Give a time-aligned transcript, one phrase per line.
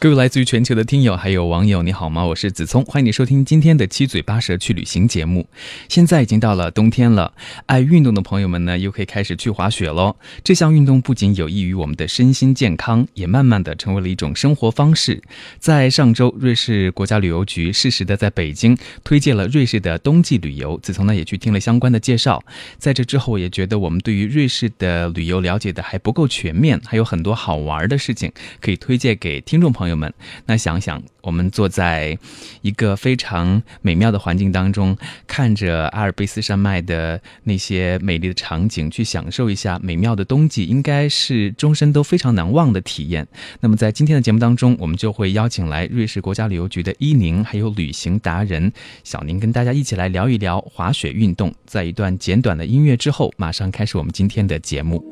[0.00, 2.24] 各位来自于全球的听友还有网友，你好吗？
[2.24, 5.48] 我是子聪，欢迎你收听今天的七嘴八舌去旅行节目。
[5.88, 7.32] 现在已经到了冬天了，
[7.66, 10.14] 爱运动的朋友们呢，又可以开始去滑雪喽。
[10.44, 15.20] 这项运动不仅有益于我们的身心健康，也慢慢的成为了一种生活方式。
[15.58, 22.40] 在上周，瑞士国家旅游局适时的在北京推荐了瑞士的冬季旅游，子聪呢也去听了相关的介绍。
[22.78, 29.87] 在这之后，也觉得我们对于瑞士的旅游了解的还不够全面，还有很多好玩的事情可以推荐给听众朋友。
[29.88, 30.12] 朋友们，
[30.44, 32.18] 那想想，我们坐在
[32.60, 34.94] 一个非常美妙的环境当中，
[35.26, 43.26] 看着阿尔卑斯山脉的那些美丽的场景，去享受一下美妙的冬季，应该是终身都非常难忘的体验。
[43.60, 48.70] 那么，在今天的节目当中，我们就会邀请来瑞士国家旅游局的伊宁，还有旅行达人
[49.04, 51.54] 小宁，跟大家一起来聊一聊滑雪运动。
[51.64, 55.02] 在一段简短的音乐之后，马上开始我们今天的节目。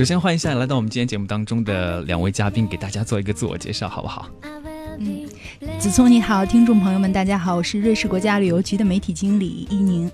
[0.00, 4.26] 首先欢迎下来到我们今天节目当中的两位嘉宾，给大家做一个自我介绍，好不好？
[4.98, 5.28] 嗯，
[5.78, 10.10] 子聪你好，听众朋友们大家好，我是瑞士国家旅游局的媒体经理伊宁。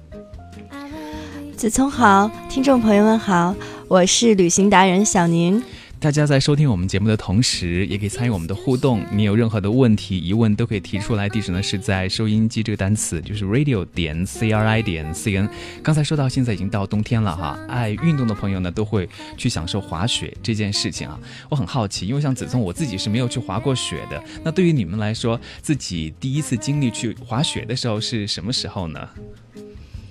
[1.57, 3.55] 子聪好，听众朋友们好，
[3.87, 5.62] 我是旅行达人小宁。
[6.06, 9.04] 大家在收听我们节目的同时，也可以参与我们的互动。
[9.10, 11.28] 你有任何的问题、疑问，都可以提出来。
[11.28, 15.48] 地址呢是在收音机这个单词，就是 radio 点 c r i 点 c n。
[15.82, 21.18] 刚才说到，现在已经到冬天了哈，爱运动的朋友呢，都会去享受滑雪这件事情啊。
[21.48, 24.22] 我很好奇，因为像子聪，我自己是没有去滑过雪的。
[24.44, 29.08] 那对于你们来说，自己第一次经历去滑雪的时候是什么时候呢？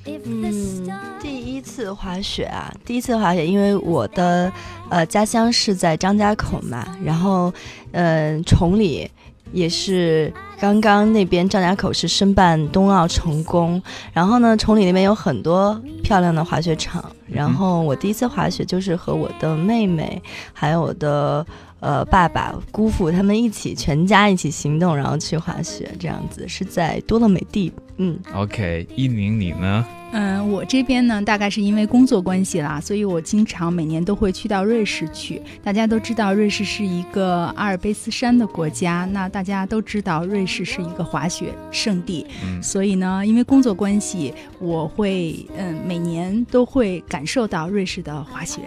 [0.08, 0.88] 嗯，
[1.20, 4.52] 第一次滑雪啊，第一次滑雪，因为我的
[4.90, 7.52] 呃家乡是在张家口嘛，然后
[7.92, 9.10] 嗯崇礼
[9.52, 13.82] 也是刚刚那边张家口是申办冬奥成功，
[14.14, 20.22] 然后呢崇礼那边有很多漂亮的滑雪场，然后我第一次滑雪就是和我的妹妹
[20.54, 21.44] 还有我的
[21.80, 27.74] 呃爸爸姑父他们一起全家一起行动，然后去滑雪，这样子是在多乐美地。
[27.98, 29.86] 嗯，OK，一宁你呢？
[30.12, 35.42] 嗯，我这边呢，大概是因为工作关系啦，所以我经常每年都会去到瑞士去。
[35.62, 42.26] 大家都知道，瑞士是一个阿尔卑斯山的国家，那大家都知道，瑞士是一个滑雪圣地。
[42.46, 48.62] 嗯，所以呢，因为工作关系，我会嗯每年都会感受到瑞士的滑雪。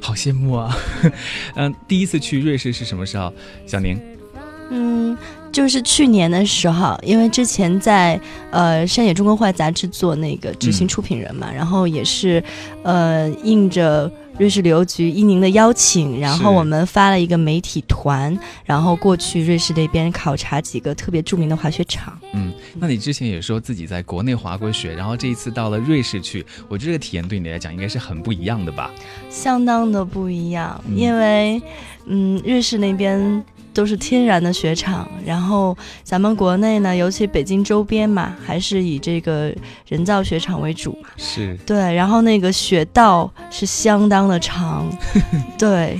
[0.00, 0.76] 好羡慕啊！
[1.54, 3.32] 嗯，第一次去瑞士是什么时候？
[3.66, 4.00] 小宁？
[4.70, 5.16] 嗯。
[5.50, 8.20] 就是去年的时候，因为之前在
[8.50, 12.42] 呃《山野中国画》杂志做那个执行出品人嘛，然后也是
[12.82, 22.16] 呃应着瑞士旅游局伊宁的邀请，然后我们发了一个媒体团，然后过去瑞士那边考察几个特别著名的滑雪场。
[22.34, 28.90] 嗯，那你之前也说自己在国内滑过雪，然后这一次到了瑞士去，我觉得这个体验对你来讲应该是很不一样的吧？
[29.28, 31.60] 相当的不一样，因为
[32.06, 33.42] 嗯，瑞士那边。
[33.78, 39.54] 都是天然的雪场，然后咱们国内呢，尤其北京周边嘛，还是以这个
[39.86, 41.10] 人造雪场为主嘛。
[41.16, 44.84] 是对，然后那个雪道是相当的长，
[45.56, 45.96] 对。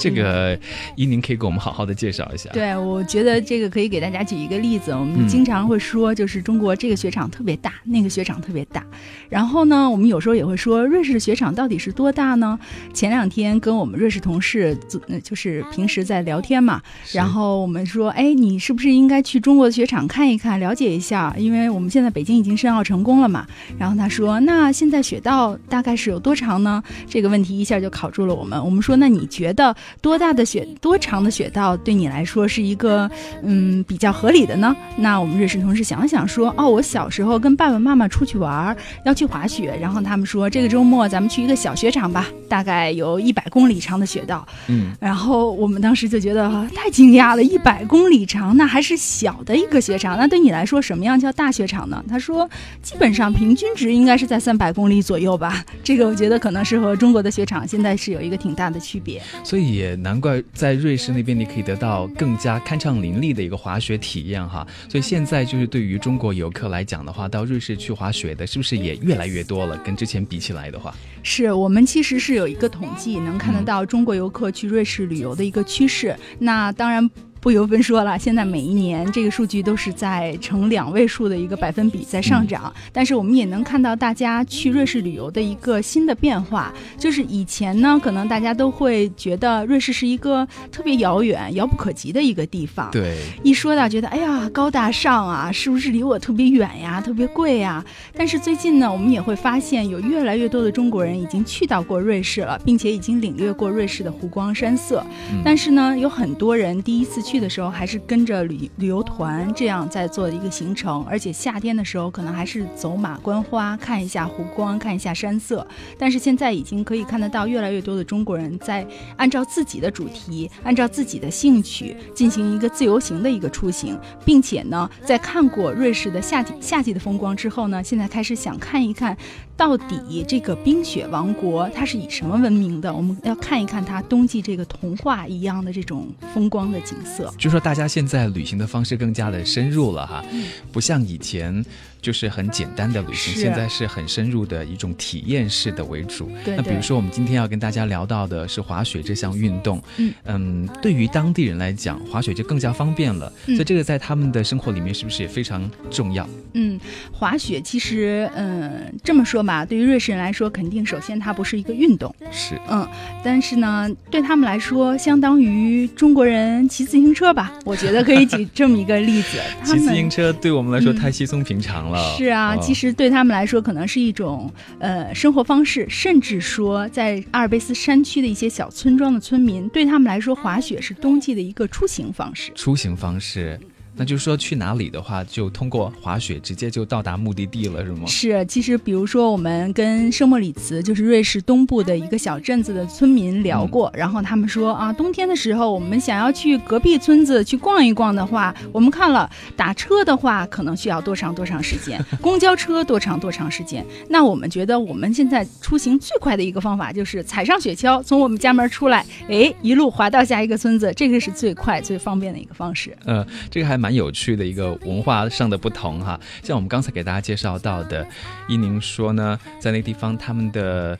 [0.00, 0.58] 这个
[0.96, 2.48] 依宁可以给我们好好的介绍一下。
[2.54, 4.92] 对，我觉得这个可以给大家举一个例子。
[4.92, 8.82] 我们经常会说，就是中国这个雪场特别大，那个雪场特别大。
[9.28, 12.58] 然后呢，我们有时候也会说，瑞士的雪场到底是多大呢？
[12.94, 14.76] 前两天跟我们瑞士同事，
[15.22, 16.80] 就是平时在聊天嘛，
[17.12, 21.34] 然后我们说，哎，你是不是应该去中国的雪场看一看，了解一下？
[21.36, 23.46] 因为我们现在北京已经申奥成功了嘛。
[23.78, 26.82] 然后他说，那现在雪道大概是有多长呢？
[27.06, 28.62] 这个问题一下就考住了我们。
[28.64, 29.76] 我们说，那你觉得？
[30.00, 33.10] 多大的雪，多长的雪道对你来说是一个
[33.42, 34.74] 嗯比较合理的呢？
[34.96, 44.46] 那我们瑞士同事想了想说，哦，我小时候跟爸爸妈妈出去玩，要去滑雪，然后他们说这个周末咱们去一个小雪场吧，大概有一百公里长的雪道。
[44.68, 52.04] 嗯，然后我们当时就觉得太惊讶了，一百公里长，那还是小的一个雪场，那对你来说什么样叫大雪场呢？
[52.08, 52.48] 他说，
[52.82, 55.64] 基本上平均值应该是在三百公里左右吧。
[55.82, 59.20] 这个我觉得可能是和中国的雪场现在是有一个挺大的区别。
[59.42, 59.79] 所以。
[59.80, 64.66] 也难怪在瑞士那边你可以得到更加酣畅淋漓的一个滑雪体验哈。
[64.90, 69.76] 所以现在就是对于中国游客来讲的话，到瑞士去滑雪的是不是也越来越多了？
[69.78, 76.14] 跟之前比起来的话，是我们其实是有一个统计，能看得到中国游客去瑞士旅游的一个趋势。
[76.38, 77.10] 那当然。
[77.40, 82.70] 不由分说了，现在每一年这个数据都是在呈两位数的一个百分比在上涨。
[82.92, 92.90] 但是我们也能看到大家去瑞士旅游的一个新的变化，就是以前呢，可能大家都会觉得瑞士是一个特别遥远、遥不可及的一个地方。
[92.90, 97.82] 对，一说到觉得哎呀高大上啊，是不是离我特别远呀、特别贵呀？
[98.14, 105.02] 但是最近呢，我们也会发现有越来越多的中国人已经去到过瑞士了，并且已经领略过瑞士的湖光山色。
[105.42, 107.29] 但是呢，有很多人第一次去。
[107.30, 115.64] 去的时候还是跟着旅旅游团这样在做的一个行程，而且夏天的时候可能还是走马观花，看一下湖光，看一下山色。
[115.96, 118.84] 但是现在已经可以看得到，越来越多的中国人在
[119.16, 129.16] 按照自己的主题，按照自己的兴趣进行一个自由行的一个出行，并且呢，在看过瑞士的夏季夏季的风光之后呢，现在开始想看一看。
[129.60, 132.90] 到底这个冰雪王国它是以什么闻名的？
[132.90, 137.30] 我们要看一看它冬季这个童话一样的这种风光的景色。
[137.36, 140.24] 据说大家现在旅行的方式更加的深入了哈，
[140.72, 141.62] 不像以前。
[142.00, 146.30] 就是很简单的旅行，现在是很深入的一种体验式的为主。
[146.46, 149.82] 那比如说，我们今天要跟大家聊到的是滑雪这项运动。
[149.96, 153.32] 嗯嗯，对于当地人来讲，滑雪就更加方便了。
[153.46, 156.28] 所以这个在他们的生活里面是不是也非常重要？
[156.54, 156.78] 嗯，
[157.12, 162.14] 滑雪其实，嗯，这么说吧，对于瑞士人来说，肯定首先它不是一个运动。
[162.30, 162.58] 是。
[162.68, 162.88] 嗯，
[163.22, 167.52] 但是呢，对他们来说，相当于中国人骑自行车吧？
[167.64, 169.38] 我觉得可以举这么一个例子。
[169.64, 171.89] 骑自行车对我们来说太稀松平常了。
[171.96, 182.52] 是啊，其实对他们来说，可能是一种呃生活方式，甚至说在阿尔卑斯山区的一些小村庄的村民，对他们来说，滑雪是冬季的一个出行方式。
[182.54, 183.58] 出行方式。
[184.00, 188.06] 那就是说去哪里的话，就通过滑雪直接就到达目的地了，是吗？
[188.06, 203.84] 是，其实比如说我们跟圣莫里茨，就是瑞士东部的一个小镇子的村民聊过，然后他们说啊，冬天的时候我们想要去隔壁村子去逛一逛的话，我们看了打车的话可能需要多长多长时间，公交车多长多长时间。
[204.08, 212.96] 那我们觉得我们现在出行最快的一个方法就是踩上雪橇，从我们家门出来，哎，一路滑到下一个村子，这个是最快最方便的一个方式。
[213.04, 213.89] 呃，这个还蛮。
[213.92, 218.06] 有趣的一个文化上的不同哈，像我们刚才给大家介绍到的，
[218.48, 220.98] 伊宁说呢，在那个地方他们的。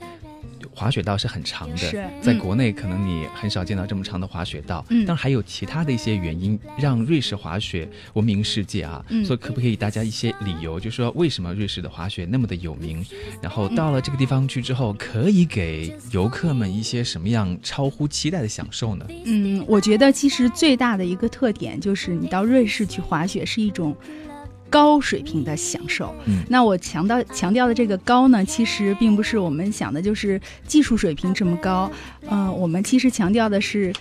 [0.73, 4.85] 滑雪道是很长的，在国内可能你很少见到这么长的滑雪道。
[4.89, 9.05] 嗯，但还有其他的一些原因让瑞士滑雪闻名世界啊。
[9.09, 13.05] 嗯，所以可不可以大家一些理由，就说为什么瑞士的滑雪那么的有名？
[13.43, 19.05] 然后到了这个地方去之后，可以给游客们一些什么样超乎期待的享受呢？
[19.25, 23.95] 嗯，我觉得其实最大的一个特点就是你到瑞士去滑雪是一种。
[24.71, 31.91] 高水平的享受，嗯，那我强调强调的这个高呢，其实并不是我们想的，就是技术水平这么高，
[32.31, 33.93] 嗯，我们其实强调的是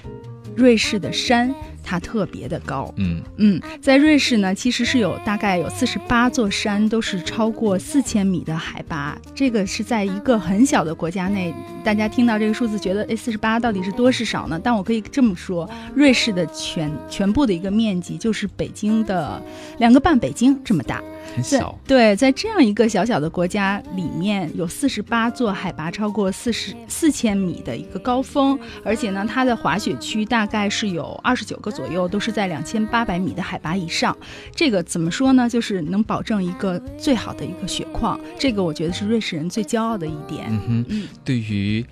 [0.55, 1.53] 瑞士的山。
[1.81, 9.17] 它特别的高，嗯嗯，在瑞士呢，其实是有大概有四十八座山，都是超过四千米的海拔。
[9.33, 11.51] 这个是在一个很小的国家内，
[11.83, 14.59] 大家听到这个数字，觉得哎，四十八到底是多是少呢？
[14.63, 19.41] 但我可以这么说，瑞士的全全部的一个面积就是北京的
[19.79, 21.01] 两个半北京这么大。
[21.35, 34.15] 很小，对，在这样一个小小的国家里面，有四十八座海拔超过四十四千米的一个高峰，而且呢，它的滑雪区大概是有二十九个左右，都是在两千八百米的海拔以上。
[34.55, 35.49] 这个怎么说呢？
[35.49, 40.47] 就是能保证一个最好的一个雪况，这个我觉得是瑞士人最骄傲的一点。
[40.49, 41.85] 嗯哼，对于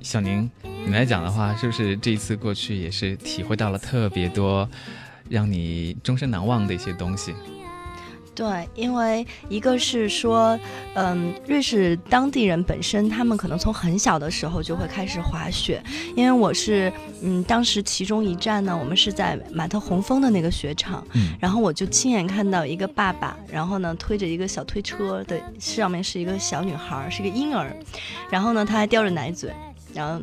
[0.00, 0.50] 小宁
[0.86, 4.68] 你来讲的话，是不是这一次过去也是体会到了特别多
[5.28, 7.32] 让你终身难忘的一些东西？
[8.34, 10.58] 对，因为一个是说，
[10.94, 15.80] 嗯，瑞士当地人本身，他们可能从很小的时候就会开始滑雪。
[16.16, 27.74] 因为我是，嗯，当时其中一站呢，我们是在马特洪峰的那个雪场，嗯，然后我就亲眼看到一个爸爸，然后呢推着一个小推车的，上面是一个小女孩，是一个婴儿，
[28.28, 29.52] 然后呢他还叼着奶嘴，
[29.92, 30.20] 然后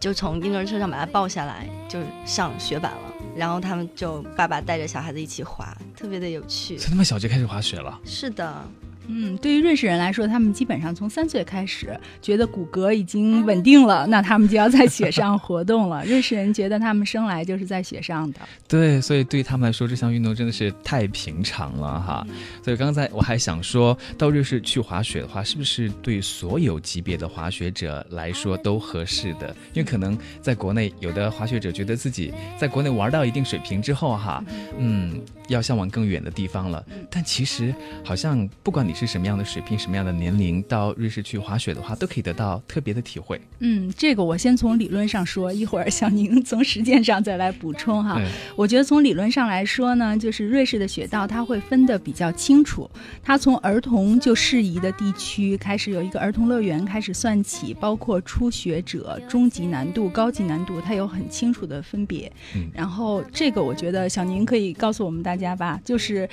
[0.00, 2.98] 就从婴儿车上把他抱下来，就上雪板了。
[3.38, 6.76] 然后他们就爸爸带着小孩子一起滑，特别的有趣。
[6.76, 7.96] 从那么小就开始滑雪了？
[8.04, 8.64] 是的，
[9.10, 16.04] 嗯，对于瑞士人来说，他们基本上从三岁开始觉得骨骼已经稳定了，那他们就要在雪上活动了。
[16.04, 18.40] 瑞士人觉得他们生来就是在雪上的。
[18.68, 22.26] 对，所以对他们来说，这项运动真的是太平常了哈。
[22.62, 29.48] 所以刚才我还想说到瑞士去滑雪的话，是不是对所有级别的滑雪者来说都合适的？
[29.72, 34.44] 因为可能在国内有的滑雪者觉得自己在国内玩到一定水平之后哈，
[34.76, 36.84] 嗯，要向往更远的地方了。
[37.10, 37.74] 但其实
[38.04, 38.97] 好像不管你。
[38.98, 43.40] 是什么样的水平、什么样的年龄到瑞士去滑雪的话，都可以得到特别的体会。
[43.60, 48.20] 嗯，这个我先从理论上说，一会儿小宁从实践上再来补充哈。
[48.56, 52.90] 我觉得从理论上来说呢，就是瑞士的雪道它会分得比较清楚，
[53.22, 62.30] 它从儿童就适宜的地区开始有一个儿童乐园开始算起，包括初学者、中级难度、高级难度，它有很清楚的分别。
[62.56, 66.28] 嗯，然后这个我觉得小宁可以告诉我们大家吧，就是。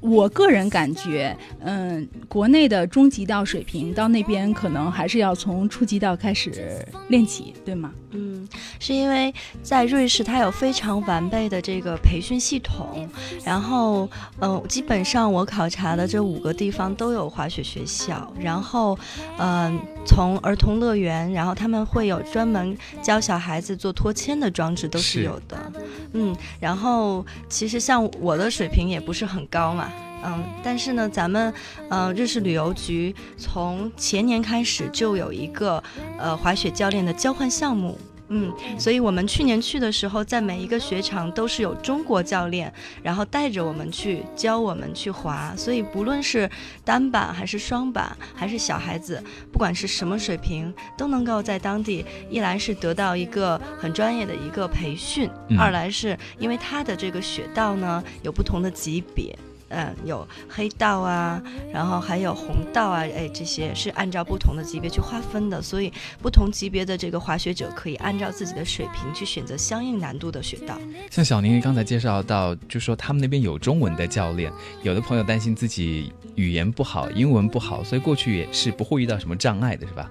[0.00, 7.92] 我个人感觉，嗯，国内的中级道水平到那边可能还是要从初级道开始练起，对吗？
[8.10, 8.48] 嗯，
[8.78, 13.08] 是因为在瑞士，它有非常完备的这个培训系统，
[13.44, 14.08] 然后，
[14.40, 18.98] 嗯，基本上我考察的这五个地方都有滑雪学校，然后，
[19.38, 25.72] 嗯，从儿童乐园，然后他们会有专门教小孩子做脱铅的装置，都是有的。
[26.12, 29.90] 嗯，然后其实像我的水平也不是很高嘛。
[30.24, 31.52] 嗯，但是呢，咱们，
[31.88, 35.82] 呃，瑞士旅游局从前年开始就有一个，
[36.18, 37.98] 呃，滑雪教练的交换项目。
[38.28, 45.54] 嗯，所以我们去年去的时候，在每一个雪场都是有中国教练，然后带着我们去教我们去滑。
[45.56, 46.50] 所以不论是
[46.84, 59.38] 单板还是双板，还是小孩子，不管是什么水平，都能够在当地一来是得到一个很专业的一个培训，二来是因为它的这个雪道呢有不同的级别。
[59.68, 61.42] 嗯，有黑道啊，
[61.72, 65.92] 然后还有红道啊，哎，这些是按照不同的级别去划分的，所以
[66.22, 70.78] 不同级别的这个滑雪者可以按照自己的水平去选择相应难度的雪道。
[71.10, 80.10] 像小宁刚才介绍到，就说他们那边有中文的教练，有的朋友担心自己语言不好，英文不好，所以过去也是不会遇到什么障碍的，是吧？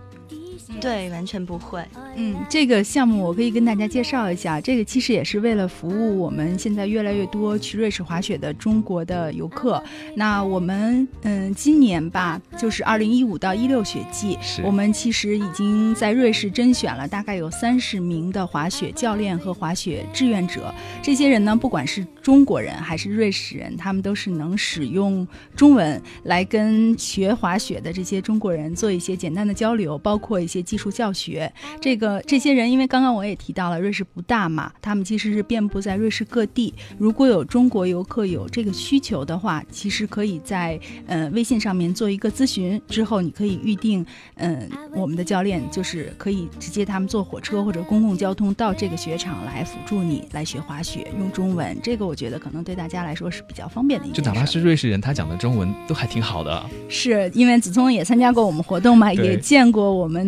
[0.81, 1.83] 对，完全不会。
[2.15, 4.59] 嗯，这个项目我可以跟大家介绍一下。
[4.59, 9.81] 这个其实也是为了服务我们现在越来越多去瑞士滑雪的中国的游客。
[10.15, 20.73] 那我们嗯，今年吧，就是二零一五到一六雪季，我们其实已经在瑞士甄选了大概有三十名的滑雪教练和滑雪志愿者。
[21.03, 30.54] 这些人呢，不管是中国人还是瑞士人，他们都是能使用中文来跟学滑雪的这些中国人做一些简单的交流，包括一些。
[30.61, 36.73] 技术教学，这个这些人，因为刚刚我也提到了，瑞士不大嘛，他们其实是遍布在瑞士各地。
[36.97, 51.77] 如果有中国游客有这个需求的话，其实可以在呃微信上面做一个咨询，之后你可以预定，嗯，我们的教练就是可以直接他们坐火车或者公共交通到这个雪场来辅助你来学滑雪，用中文。
[51.83, 56.69] 这个我觉得可能对大家来说是比较方便的一件就哪怕是瑞士人，他讲的中文都还挺好的。
[56.87, 60.25] 是因为子聪也参加过我们活动嘛，也见过我们。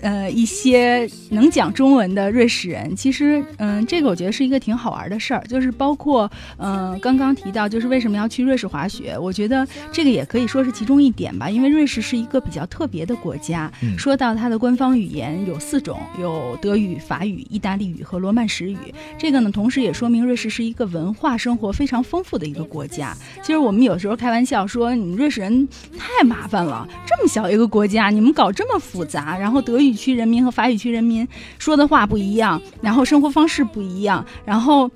[0.00, 13.70] 呃，一些能讲中文的瑞士人，其实，嗯，这个我觉得是一个挺好玩的事儿，就是包括，嗯，刚刚提到，就是为什么要去瑞士滑雪，我觉得这个也可以说是其中一点吧，因为瑞士是一个比较特别的国家。
[13.96, 18.78] 说到它的官方语言有四种，有德语、法语、意大利语和罗曼史语。
[19.18, 23.16] 这个呢，同时也说明瑞士是一个文化生活非常丰富的一个国家。
[23.42, 25.66] 其实我们有时候开玩笑说，你们瑞士人
[25.98, 29.53] 太麻烦了，这么小一个国家，你们搞这么复杂，然后。
[29.62, 31.26] 德语区人民和法语区人民
[31.58, 34.90] 说的话不一样，然后生活方式不一样，然后。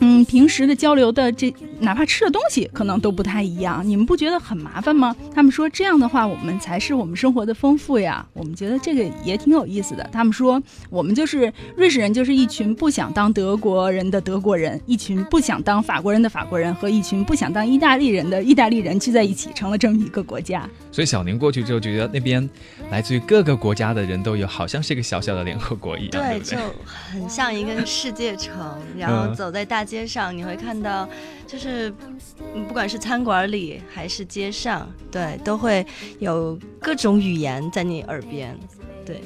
[0.00, 5.16] 嗯，平时的交流的这，哪怕吃的东西可能都不太一样，你们不觉得很麻烦吗？
[5.34, 8.24] 他们说这样的话，我们才是我们生活的丰富呀。
[8.34, 10.06] 我们觉得这个也挺有意思的。
[10.12, 20.68] 他们说我们就是瑞士人，就是一群不想当德国人的德国人，一群不想当法国人的法国人和一群不想当意大利人的意大利人聚在一起，成了这么一个国家。
[20.92, 22.46] 所以小宁过去之后，觉得那边
[22.90, 28.54] 来自于各个国家的人都有，好像是一个小小的联合国一样，对，就很像一个世界城。
[28.98, 29.85] 然后走在大。
[29.86, 31.08] 街上你会看到，
[31.46, 31.90] 就是
[32.66, 35.86] 不管是餐馆里还是街上，对，都会
[36.18, 38.58] 有各种语言在你耳边，
[39.04, 39.22] 对。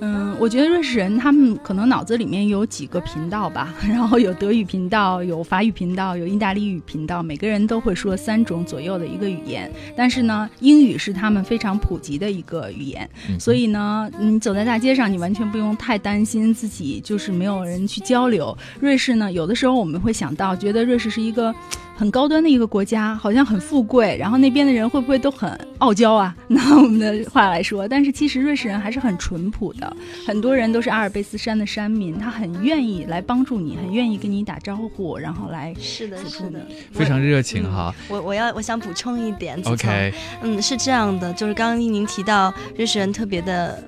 [0.00, 9.72] 嗯，我觉得瑞士人他们可能脑子里面有几个频道吧， 然后有德语频道，有法语频道，有意大利语频道，每个人都会说三种左右的一个语言。
[9.96, 18.56] 但是呢，英语是他们非常普及的一个语言，所以呢，你走在大街上，你完全不用太担心自己就是没有人去交流。
[18.78, 21.54] 瑞士呢，有的时候我们会想到，觉得瑞士是一个。
[21.96, 26.36] 很高端的一个国家，好像很富贵，然后那边的人会不会都很傲娇啊？
[26.46, 36.60] 拿我们的话来说，但是其实瑞士人还是很淳朴的，很多人都是阿尔卑斯山的山民，他很愿意来帮助你，很愿意跟你打招呼，然后来是的，是的，
[36.92, 37.94] 非常热情哈。
[38.08, 40.12] 我我要我想补充一点，OK，
[40.42, 43.82] 嗯，是这样的，就是刚刚您提到瑞士人特别的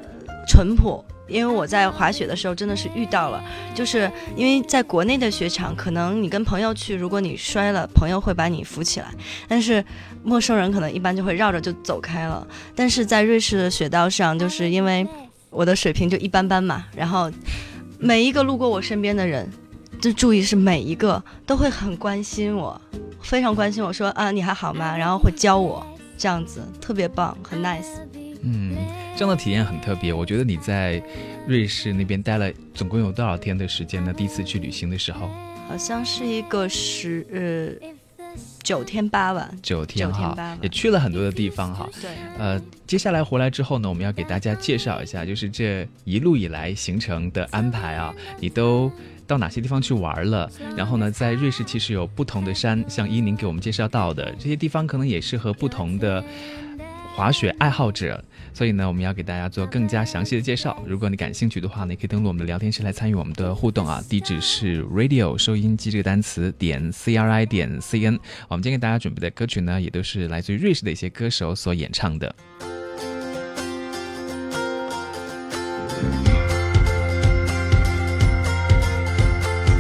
[0.48, 1.04] 淳朴。
[1.28, 3.42] 因为我在滑雪的时候真的是遇到了，
[3.74, 9.06] 就是因为在国内的雪场，可能你跟朋友去，如果你摔了，朋友会把你扶起来，
[9.46, 9.84] 但是
[10.24, 12.46] 陌生人可能一般就会绕着就走开了。
[12.74, 15.06] 但是在瑞士的雪道上，就是因为
[15.50, 17.30] 我的水平就一般般嘛，然后
[17.98, 19.50] 每一个路过我身边的人，
[20.00, 22.80] 就注意是每一个都会很关心我，
[23.22, 24.96] 非常关心我说啊你还好吗？
[24.96, 27.86] 然后会教我这样子，特别棒，很 nice。
[28.42, 28.76] 嗯，
[29.18, 30.12] 这样的体验很特别。
[30.12, 31.02] 我觉得你在
[31.44, 34.14] 瑞士那边待了总共有多少天的时间呢？
[34.14, 35.28] 第一次去旅行的时候，
[35.66, 37.88] 好像是一个十呃
[38.62, 41.90] 九天八晚，九天哈，也去了很多的地方哈。
[42.00, 48.88] 对，呃，接下来回来之后呢，我们要给大家介绍一下，就是这一路以来行程的安排啊，你都
[49.26, 50.48] 到哪些地方去玩了？
[50.76, 56.22] 然后呢，在瑞士其实有不同的山，像伊宁给我们介绍到的这些地方，可能也适合不同的。
[57.16, 58.22] 滑雪爱好者，
[58.58, 60.76] 所以呢，我们要给大家做更加详细的介绍。
[60.84, 64.02] 如果你感兴趣的话呢，可以登录我们的聊天室来参与我们的互动啊。
[64.08, 68.18] 地址是 radio 收音机这个单词点 c r i 点 c n。
[68.48, 72.34] 我们今天给大家准备的歌曲呢，也都是来自于瑞士的一些歌手所演唱的。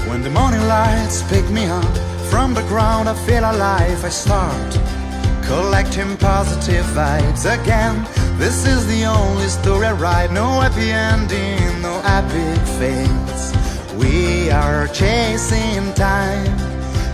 [0.08, 1.84] When the morning lights pick me up
[2.30, 4.04] from the ground, I feel alive.
[4.04, 4.97] I start.
[5.48, 7.96] Collecting positive vibes again.
[8.38, 13.44] This is the only story I write, no happy ending, no epic fates.
[13.94, 16.54] We are chasing time.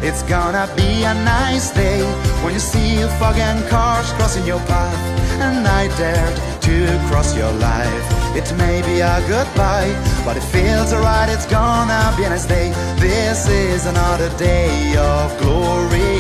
[0.03, 2.03] It's gonna be a nice day
[2.43, 5.01] when you see and cars crossing your path.
[5.41, 6.37] And I dared
[6.67, 6.75] to
[7.09, 8.07] cross your life.
[8.37, 11.29] It may be a goodbye, but it feels alright.
[11.29, 12.69] It's gonna be a nice day.
[12.99, 16.14] This is another day of glory.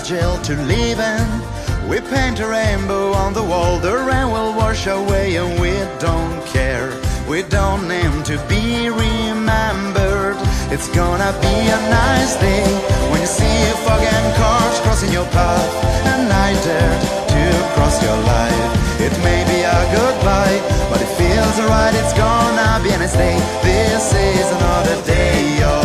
[0.00, 1.88] Is a jail to live in.
[1.88, 6.44] We paint a rainbow on the wall, the rain will wash away, and we don't
[6.46, 6.90] care.
[7.28, 10.36] We don't aim to be remembered.
[10.70, 12.64] It's gonna be a nice day
[13.10, 15.70] when you see fog and cars crossing your path,
[16.06, 17.02] and I dared
[17.34, 19.00] to cross your life.
[19.00, 20.58] It may be a goodbye,
[20.90, 21.94] but it feels alright.
[21.94, 23.36] It's gonna be a nice day.
[23.62, 25.79] This is another day oh.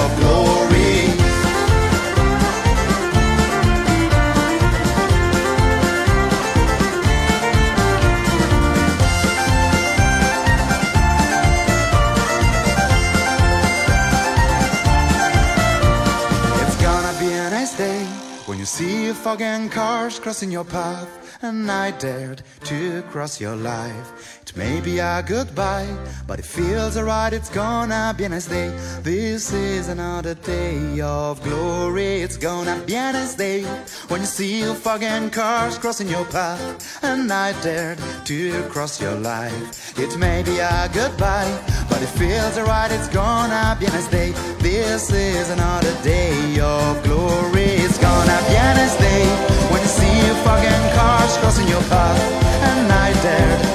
[19.41, 24.34] And cars crossing your path and I dared to cross your life.
[24.55, 25.93] It may be a goodbye,
[26.25, 28.69] but it feels alright, it's gonna be a nice day.
[29.03, 33.63] This is another day of glory, it's gonna be a nice day
[34.07, 39.99] when you see and cars crossing your path, and I dared to cross your life.
[39.99, 41.51] It may be a goodbye,
[41.89, 44.31] but it feels alright, it's gonna be a nice day.
[44.59, 49.25] This is another day of glory, it's gonna be a nice day
[49.69, 52.21] when you see and cars crossing your path,
[52.63, 53.74] and I dared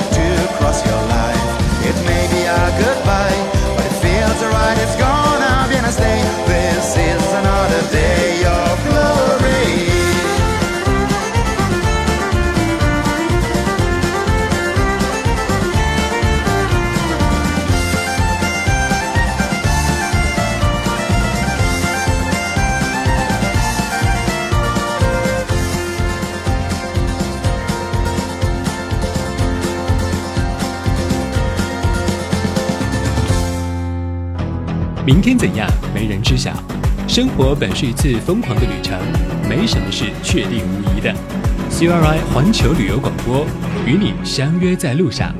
[0.90, 1.50] your life.
[1.88, 3.40] It may be a goodbye,
[3.76, 6.49] but it feels alright, it's gonna be a nice
[35.12, 36.54] 明天怎样，没人知晓。
[37.08, 38.96] 生活本是一次疯狂的旅程，
[39.48, 41.12] 没什么是确定无疑的。
[41.68, 43.44] CRI 环球旅游广播
[43.84, 45.34] 与你相约在路上。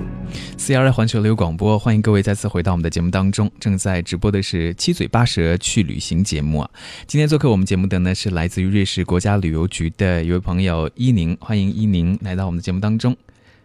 [0.58, 3.48] CRI 环球旅游广播，欢迎各位再次回到我们的节目当中。
[3.60, 6.70] 正在直播的是七嘴八舌去旅行节目啊。
[7.06, 13.16] 今天做客我们节目的呢是来自于瑞士国家旅游局的一位朋友伊宁，欢迎伊宁来到我们的节目当中。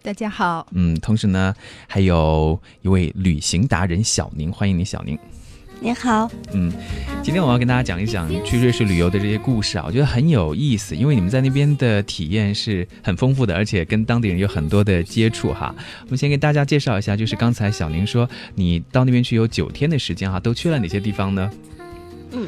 [0.03, 0.67] 大家好。
[0.73, 1.55] 嗯，同时呢，
[1.87, 5.17] 还有一位旅行达人小宁，欢迎你，小宁。
[5.81, 6.71] 你好，嗯，
[7.21, 15.75] 今天我要跟大家讲一讲去瑞士旅游的这些故事啊，我觉得很有意思，因为你们在那边的体验是很丰富的，而且跟当地人有很多的接触哈。
[16.03, 21.51] 我们先给大家介绍一下，就是刚才小宁说你到那边去有九天的时间哈，都去了哪些地方呢？
[22.31, 22.47] 嗯，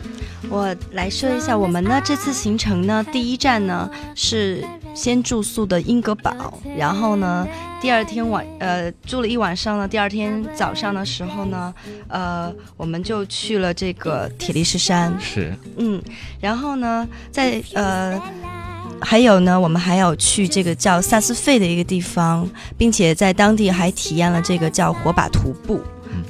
[0.49, 4.63] 我来说一下，我们呢这次行程呢，第一站呢是
[4.93, 7.47] 先住宿的英格堡，然后呢
[7.81, 11.73] 第二天晚呃住了一晚上呢，第二天早上的时候呢，
[12.09, 16.01] 呃我们就去了这个铁力士山，是，嗯，
[16.41, 18.21] 然后呢在呃
[18.99, 25.79] 还有呢，我们还有去这个叫萨斯费的一个地方，并且在当地还体验了这个叫火把徒步，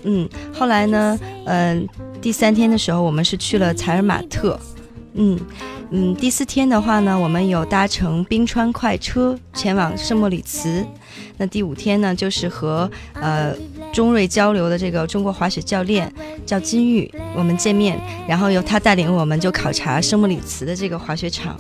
[0.04, 1.88] 嗯，后来呢，嗯。
[2.22, 4.60] 第三天的时候，我们是去了采尔马特，
[5.14, 5.40] 嗯
[5.92, 6.16] 嗯。
[6.16, 10.86] 第四天的话呢，我们有搭乘冰川快车前往圣莫里茨。
[11.38, 13.54] 那第五天呢，就是和呃
[13.94, 16.12] 中瑞交流的这个中国滑雪教练
[16.46, 21.56] 叫金玉，我们见面，然后由他带领我们就考察圣莫里茨的这个滑雪场。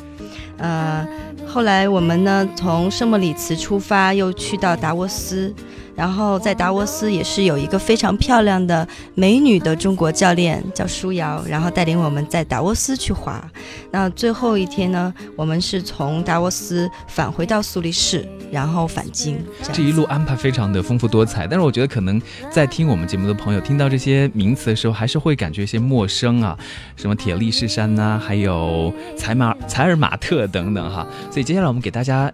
[0.57, 1.07] 呃，
[1.45, 5.53] 后来我们呢从圣莫里茨出发，又去到达沃斯。
[5.97, 13.43] 然后在达沃斯也是有一个非常漂亮的美女的中国教练叫舒瑶，然后带领我们在达沃斯去滑。
[13.89, 19.39] 那最后一天呢，我们是从达沃斯返回到苏黎世，然后返京。
[19.73, 26.55] 这一路安排非常的丰富多彩，但是我觉得可能在听我们节目的朋友听到这些名词的时候，还是会感觉一些陌生啊，
[26.95, 31.07] 什么铁力士山呐，还有采马采尔马特等等哈。
[31.31, 32.31] 所以接下来我们给大家。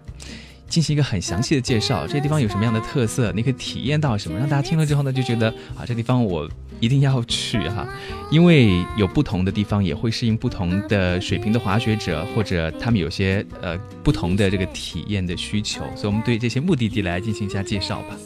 [0.74, 3.30] 进行一个很详细的介绍，这些地方有什么样的特色？
[3.30, 4.36] 你可以体验到什么？
[4.36, 7.86] 让大家听了之后呢，就觉得啊，这地方我一定要去哈，
[8.28, 18.16] 因为有不同的地方也会适应不同的水平的滑雪者，或者他们有些呃不同的这个体验的需求，所以我们对这些目的地来进行一下介绍吧。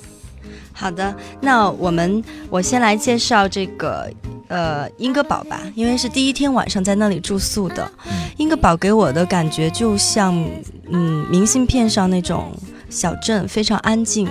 [0.81, 4.09] 好的，那我们我先来介绍这个
[4.47, 7.91] 呃英格堡吧，因为是第一天晚上在那里住宿的。
[8.37, 10.33] 英格堡给我的感觉就像
[10.93, 12.53] 嗯明信片上那种
[12.89, 14.29] 小镇，非常安静。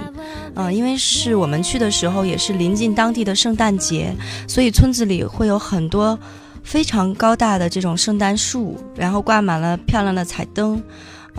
[0.56, 4.16] 嗯，因为是我们去的时候也是临近当地的圣诞节，
[4.48, 6.18] 所以村子里会有很多
[6.64, 10.82] 非常高大的这种圣诞树，然后挂满了漂亮的彩灯。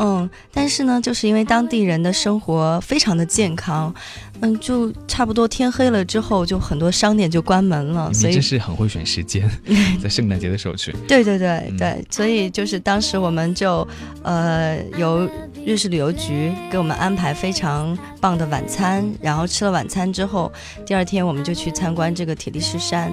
[0.00, 3.92] 嗯，但是呢，就是因为当地人的生活非常的健康，
[4.40, 8.12] 嗯，就差不多天黑了之后，就很多商店就关门了。
[8.12, 9.50] 所以这是很会选时间，
[10.02, 10.92] 在圣诞节的时候去。
[11.06, 13.86] 对对对对，所以就是当时我们就，
[14.22, 15.28] 呃，由
[15.66, 20.52] 瑞士旅游局给我们安排非常棒的晚餐，然后吃了晚餐之后，
[20.86, 23.12] 第二天我们就去参观这个铁力士山，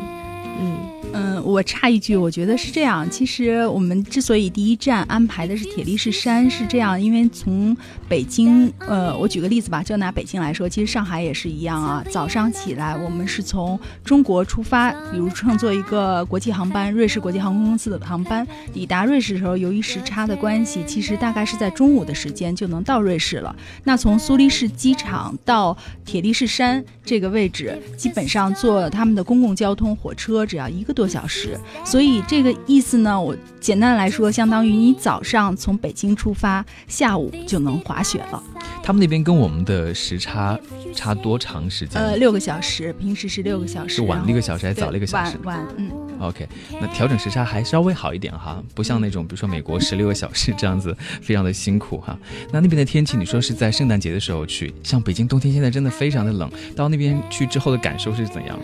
[0.59, 0.77] 嗯。
[1.15, 3.09] 嗯，我插一句，我觉得是这样。
[3.09, 7.75] 其实我们之所以第一站安排的是铁力士山，是这样，因为从
[8.09, 12.03] 北京，呃，我举个例子吧，就拿北京来说，其实上海也是一样啊。
[12.11, 23.55] 早上起来，我们是从中国出发，比如乘坐一个国际航班，瑞士国际航空公司的航班，抵达瑞士的时候，由于时差的关系，其实大概是在中午的时间就能到瑞士了。
[23.85, 31.04] 那从苏黎世机场到铁力士山这个位置，基本上坐他们的公共交通火车，只要一个多。
[31.07, 38.41] 小时，所以这个意思呢，我简单来说，相当于你早上从北京出发，下午就能滑雪了。
[38.83, 40.59] 他们那边跟我们的时差
[40.93, 42.01] 差多长时间？
[42.01, 43.95] 呃，六个小时，平时是六个小时。
[43.95, 45.37] 是晚了一个小时还是早了一个小时？
[45.43, 45.91] 晚晚，嗯。
[46.19, 46.47] OK，
[46.79, 52.17] 那调整时差还稍微好一点哈，不像那种比如说美国十六个小时这样子，非常的辛苦哈。
[52.53, 58.57] 那那边的天气，你说是在圣诞节的时候去，像北京冬天现在真的非常的冷，到那边去之后的感受是怎样？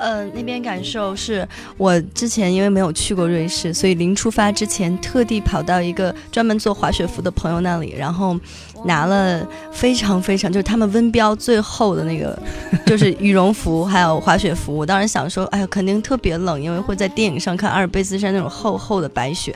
[0.00, 8.34] 呃，那边感受是我之前因为没有去过瑞士，所以临出发之前特地跑到一个专门做滑雪服的朋友那里，然后
[8.86, 12.36] 拿了非常非常就是他们温标最厚的那个，
[12.86, 14.74] 就是羽绒服还有滑雪服。
[14.74, 19.54] 我当时想说，哎呀，肯定特别冷，因为会在电影上看阿尔卑斯山那种厚厚的白雪。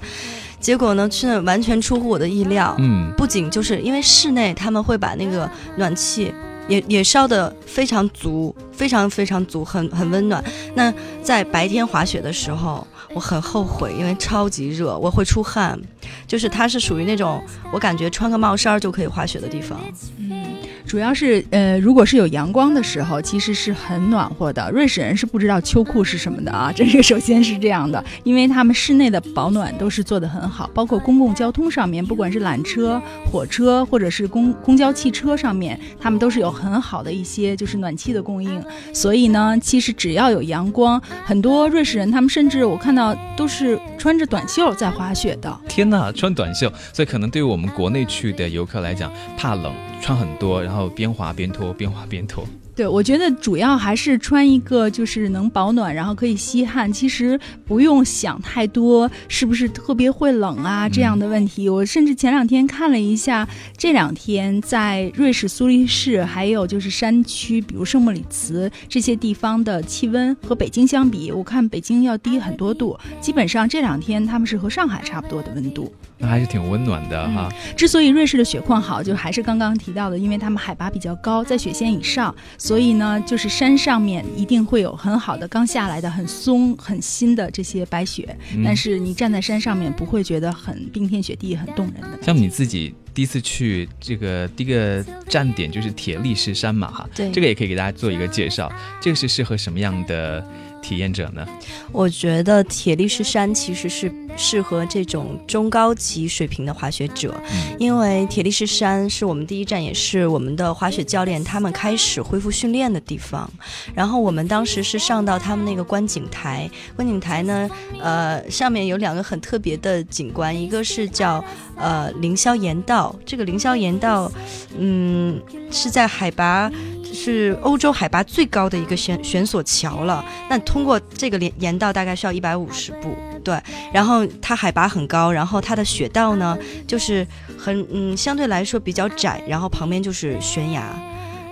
[0.60, 2.74] 结果呢，去那完全出乎我的意料。
[2.78, 6.32] 嗯，不仅就是因为室内他们会把那个暖气。
[6.68, 10.42] 也也烧的非常足，非常非常足，很很温暖。
[10.74, 15.78] 那在白天滑雪的时候，我很后悔，因为超级热，我会出汗。
[16.26, 19.80] 就是它是属于那种我感觉穿个帽衫就可以滑雪的地方。
[20.18, 20.44] 嗯。
[20.86, 24.70] 主要是，呃，如果是有阳光的时候，其实是很暖和的。
[24.70, 38.62] 瑞士人是不知道秋裤是什么的啊，这是首先是这样的，因为他们室内的保暖都是做得很好，包括公共交通上面，不管是缆车、火车或者是公公交汽车上面，他们都是有很好的一些就是暖气的供应。
[38.92, 45.60] 所以呢，其实只要有阳光，很多瑞士人他们甚至我看到都是穿着短袖在滑雪的。
[45.66, 50.74] 天哪，穿短袖，所以可能对于我们国内去的游客来讲，怕冷，穿很多，然后。
[50.74, 52.44] 然后边滑边脱，边滑边脱。
[52.76, 56.92] 对，我觉得主要还是穿一个就是能保暖，然后可以吸汗。
[56.92, 61.68] 其实不用想太多，是不是特别会冷啊这样的问题。
[61.68, 72.98] 我甚至前两天看了一下，这两天在瑞士苏黎世，还有就是山区，比如圣莫里茨这些地方的气温和北京相比，我看北京要低很多度。
[73.20, 75.92] 基本上这两天他们是和上海差不多的温度。
[76.18, 77.48] 那还是挺温暖的哈。
[77.76, 88.36] 之所以瑞士的雪况好，就还是刚刚提到的，因为他们海拔比较高，在雪线以上，所以呢，就是山上面一定会有很好的刚下来的很松很新的这些白雪。
[88.64, 92.18] 但是你站在山上面不会觉得很冰天雪地、很动人的。
[92.22, 98.70] 像你自己第一次去这个第一个站点就是铁力士山嘛哈，对，这个也可以给大家做一个介绍。
[99.00, 100.44] 这个是适合什么样的？
[100.84, 101.46] 体验者呢？
[101.90, 107.34] 我觉得铁力士山其实是适合这种中高级水平的滑雪者，
[107.78, 113.50] 因为铁力士山是我们第一站，也是我们的滑雪教练他们开始恢复训练的地方。
[113.94, 121.42] 然后我们当时是上到他们那个观景台，观景台呢，呃，上面有两个很特别的景观，一个是叫
[121.76, 124.30] 呃凌霄岩道，这个凌霄岩道，
[124.76, 126.70] 嗯，是在海拔。
[127.16, 130.24] 是欧洲海拔最高的一个悬悬索桥了。
[130.50, 133.56] 那通过这个连岩道大概需要一百五十步，对。
[133.92, 137.24] 然后它海拔很高，然后它的雪道呢就是
[137.56, 140.82] 很嗯相对来说比较窄，然后旁边就是悬崖，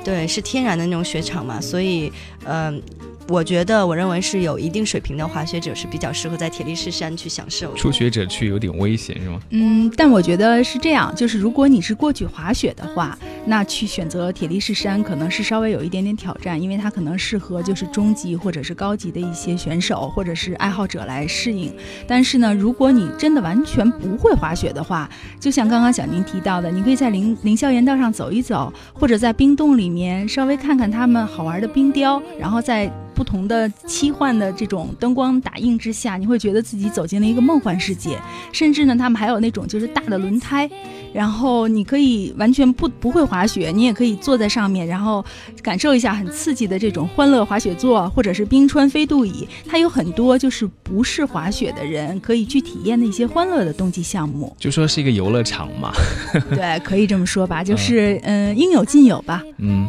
[0.05, 2.13] 对，是天然的那种雪场嘛，所以
[2.47, 2.83] 嗯。
[3.29, 7.73] 我觉得，我认为是有一定水平的滑雪者是比较适合在铁力士山去享受。
[7.77, 9.41] 初学者去有点危险，是吗？
[9.51, 21.75] 嗯，但我觉得是这样，就是如果你是过去滑雪的话，那去选择铁力士山可能是稍微有一点点挑战，因为它可能适合就是中级或者是高级的一些选手或者是爱好者来适应。
[22.07, 25.09] 但是呢，如果你真的完全不会滑雪的话，
[25.41, 32.93] 就像刚刚小宁提到的，你可以在凌凌霄岩道上走一走，或者在冰洞里面稍微看看他们好玩的冰雕，然后在。
[33.15, 38.19] 不同的切换的这种灯光打印之下，你会觉得自己走进了一个梦幻世界。
[38.53, 40.69] 甚至呢，他们还有那种就是大的轮胎，
[41.13, 45.25] 然后你可以完全不不会滑雪，你也可以坐在上面，然后
[45.63, 49.49] 感受一下很刺激的这种欢乐滑雪座，或者是冰川飞渡椅。
[49.67, 54.55] 它有很多就是不是滑雪的人可以去体验的一些欢乐的冬季项目。
[54.59, 55.93] 就说是一个游乐场嘛。
[56.55, 59.43] 对，可以这么说吧，就是嗯，应有尽有吧。
[59.57, 59.89] 嗯。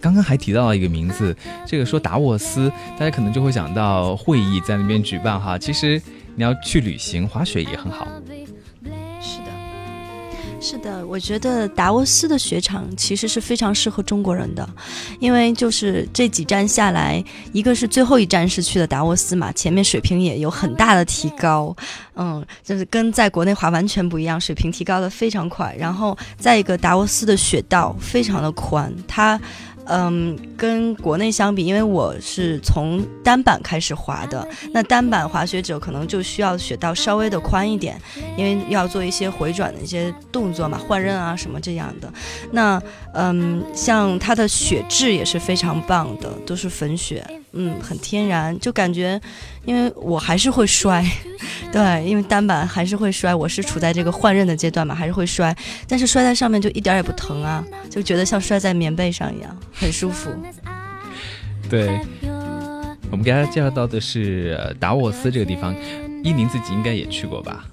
[0.00, 5.58] 刚刚还提到了一个名字，这个说达沃斯，大家可能就会想到会议在那边举办哈。
[5.58, 6.00] 其实
[6.34, 8.08] 你要去旅行，滑雪也很好。
[10.62, 14.68] 是的，我觉得达沃斯的雪场其实是非常适合中国人的，
[15.18, 21.74] 因为就是这几站下来，一个是最后一站是去的达沃斯嘛，前面水平也有很大的提高，
[22.14, 25.74] 嗯，就是跟在国内滑完全不一样，水平提高的非常快。
[25.78, 29.40] 然后再一个，达沃斯的雪道非常的宽，它。
[29.90, 38.00] 嗯，跟国内相比，因为我是从单板开始滑的，那单板滑雪者可能就需要雪道稍微的宽一点，
[38.36, 42.12] 因为要做一些回转的一些动作嘛，换刃啊什么这样的。
[42.52, 42.80] 那
[43.14, 47.26] 嗯，像它的雪质也是非常棒的，都是粉雪。
[47.52, 49.20] 嗯，很天然，就感觉，
[49.64, 51.04] 因为我还是会摔，
[51.72, 55.54] 对，因为单板还是会摔，我是处在这个换刃的阶段嘛，还是会摔，
[55.88, 60.30] 但是摔在上面就一点也不疼啊，就觉得像摔在棉被上一样，很舒服。
[61.68, 62.00] 对，
[63.10, 65.74] 我们给大家介绍到的是达沃斯这个地方，
[66.22, 67.64] 伊宁自己应该也去过吧？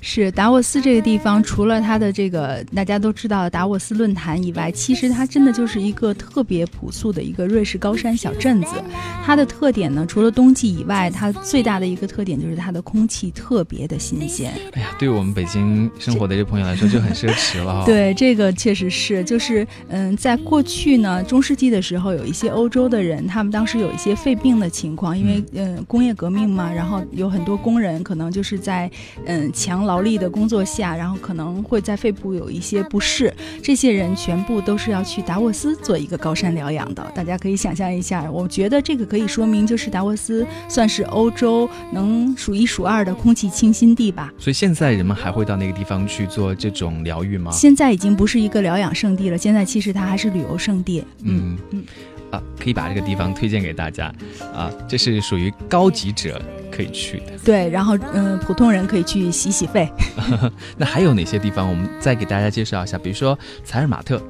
[0.00, 8.82] 是达沃斯这个地方，除了它的这个大家都知道的达沃斯论坛以外，其实它真的就是一个特别朴素的一个瑞士高山小镇子。
[9.22, 14.52] 它的特点呢，除了冬季以外，它最大的一个特点就是它的空气特别的新鲜。
[14.72, 17.84] 哎呀，对我们北京生活的这朋友来说就很奢侈了。
[17.84, 28.90] 对，这个确实是，就是嗯，在过去呢，中世纪的时候，有一些欧洲的人，他们当时有一些肺病的情况，因为嗯工业革命嘛，然后有很多工人可能就是在
[29.26, 29.89] 嗯强。
[29.89, 37.04] 劳力的工作下，然后可能会在肺部有一些不适，这些人全部都是要去达沃斯做一个高山疗养的。
[37.14, 44.32] 大家可以想象一下，我觉得这个可以说明，就是达沃斯算是欧洲能数一数二的空气清新地吧。
[44.38, 47.50] 所以现在人们还会到那个地方去做这种疗愈吗？
[47.50, 51.04] 现在已经不是一个疗养圣地了，现在其实它还是旅游胜地。
[51.22, 51.84] 嗯嗯。
[52.30, 54.12] 啊，可以把这个地方推荐给大家，
[54.54, 56.40] 啊，这是属于高级者
[56.70, 57.32] 可以去的。
[57.44, 59.88] 对，然后嗯，普通人可以去洗洗肺。
[60.76, 61.68] 那还有哪些地方？
[61.68, 64.22] 我们再给大家介绍一下，比如说采尔马特。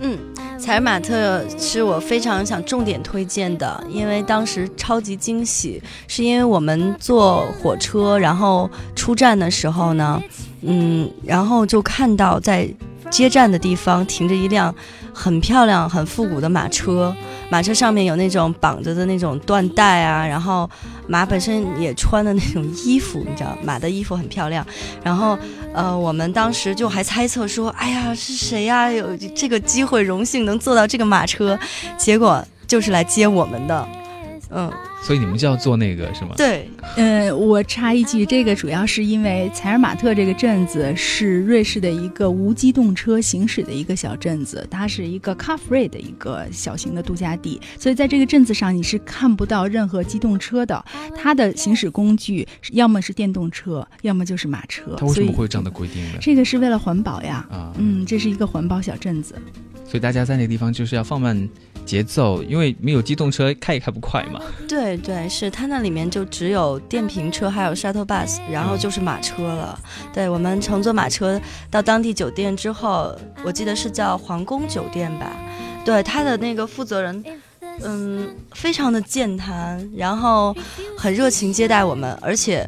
[0.00, 0.16] 嗯，
[0.58, 10.22] 采尔马特是我非常想重点推荐的，因为当时超级惊喜，是因为我们坐火车，然后出站的时候呢，
[10.62, 12.68] 嗯，然后就看到在
[13.10, 14.72] 接站的地方停着一辆。
[15.18, 17.14] 很漂亮、很复古的马车，
[17.50, 20.70] 马车上面有那种绑着的那种缎带啊，然后
[21.08, 24.64] 马本身也穿的那种衣服，你知道，马的衣服很漂亮。
[25.02, 25.36] 然后，
[25.74, 28.88] 呃，我们当时就还猜测说，哎呀，是谁呀？
[28.90, 31.58] 有这个机会，荣幸能坐到这个马车，
[31.96, 33.88] 结果就是来接我们的，
[34.50, 34.72] 嗯。
[35.02, 36.34] 所以你们就要做那个是吗？
[36.36, 50.84] 对，呃，我插一句，这个主要是因为采尔马特这个镇子是瑞士的一个无机动车行驶的一个小镇子，它是一个 car free 的一个小型的度假地，所以在这个镇子上你是看不到任何机动车的，
[51.16, 54.96] 它的行驶工具要么是电动车，要么就是马车。
[54.98, 56.18] 它为什么会有这样的规定呢？
[56.20, 59.34] 这个是为了环保呀，啊，嗯，这是一个环保小镇子。
[59.84, 61.48] 所以大家在那个地方就是要放慢
[61.86, 64.38] 节奏，因为没有机动车开也开不快嘛。
[64.68, 69.78] 对对对，是它那里面就只有电瓶车，还有 shuttle bus，然后就是马车了。
[70.14, 71.38] 对我们乘坐马车
[71.70, 75.32] 到当地酒店之后，我记得是叫皇宫酒店吧。
[75.84, 77.22] 对，他的那个负责人，
[77.82, 80.56] 嗯，非常的健谈，然后
[80.96, 82.66] 很热情接待我们，而且。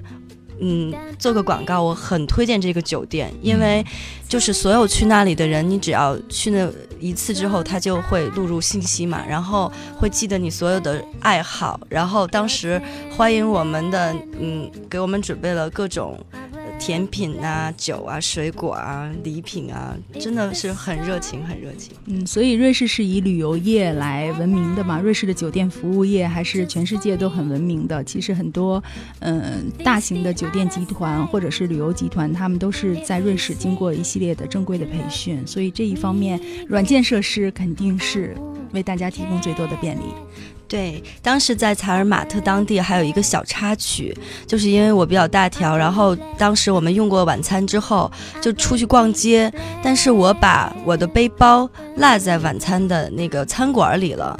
[0.61, 3.85] 嗯，做个广告，我很推荐这个酒店，因为
[4.29, 12.81] 就是所有去那里的人，你只要去那一次之后，他就会录入信息嘛，然后会记得你所有的爱好，然后当时
[13.16, 16.18] 欢迎我们的，嗯，给我们准备了各种。
[16.79, 21.92] 甜品啊，酒啊，水果啊，礼品啊，真的是很热情，很热情。
[22.07, 28.03] 嗯，所以瑞士是以旅游业来闻名的嘛，瑞士的酒店服务业还是全世界都很闻名的。
[28.05, 28.83] 其实很多，
[29.18, 38.36] 嗯，大型的酒店集团或者是旅游集团，他们都是在瑞士经过一系列的正规的培训，所以这一方面软件设施肯定是
[38.72, 40.02] 为大家提供最多的便利。
[40.68, 48.08] 对，当时在采尔马特当地还有一个小插曲，就是因为我比较大条，然后当时我们用过晚餐之后
[48.40, 54.38] 就出去逛街，但是我把我的背包落在晚餐的那个餐馆里了，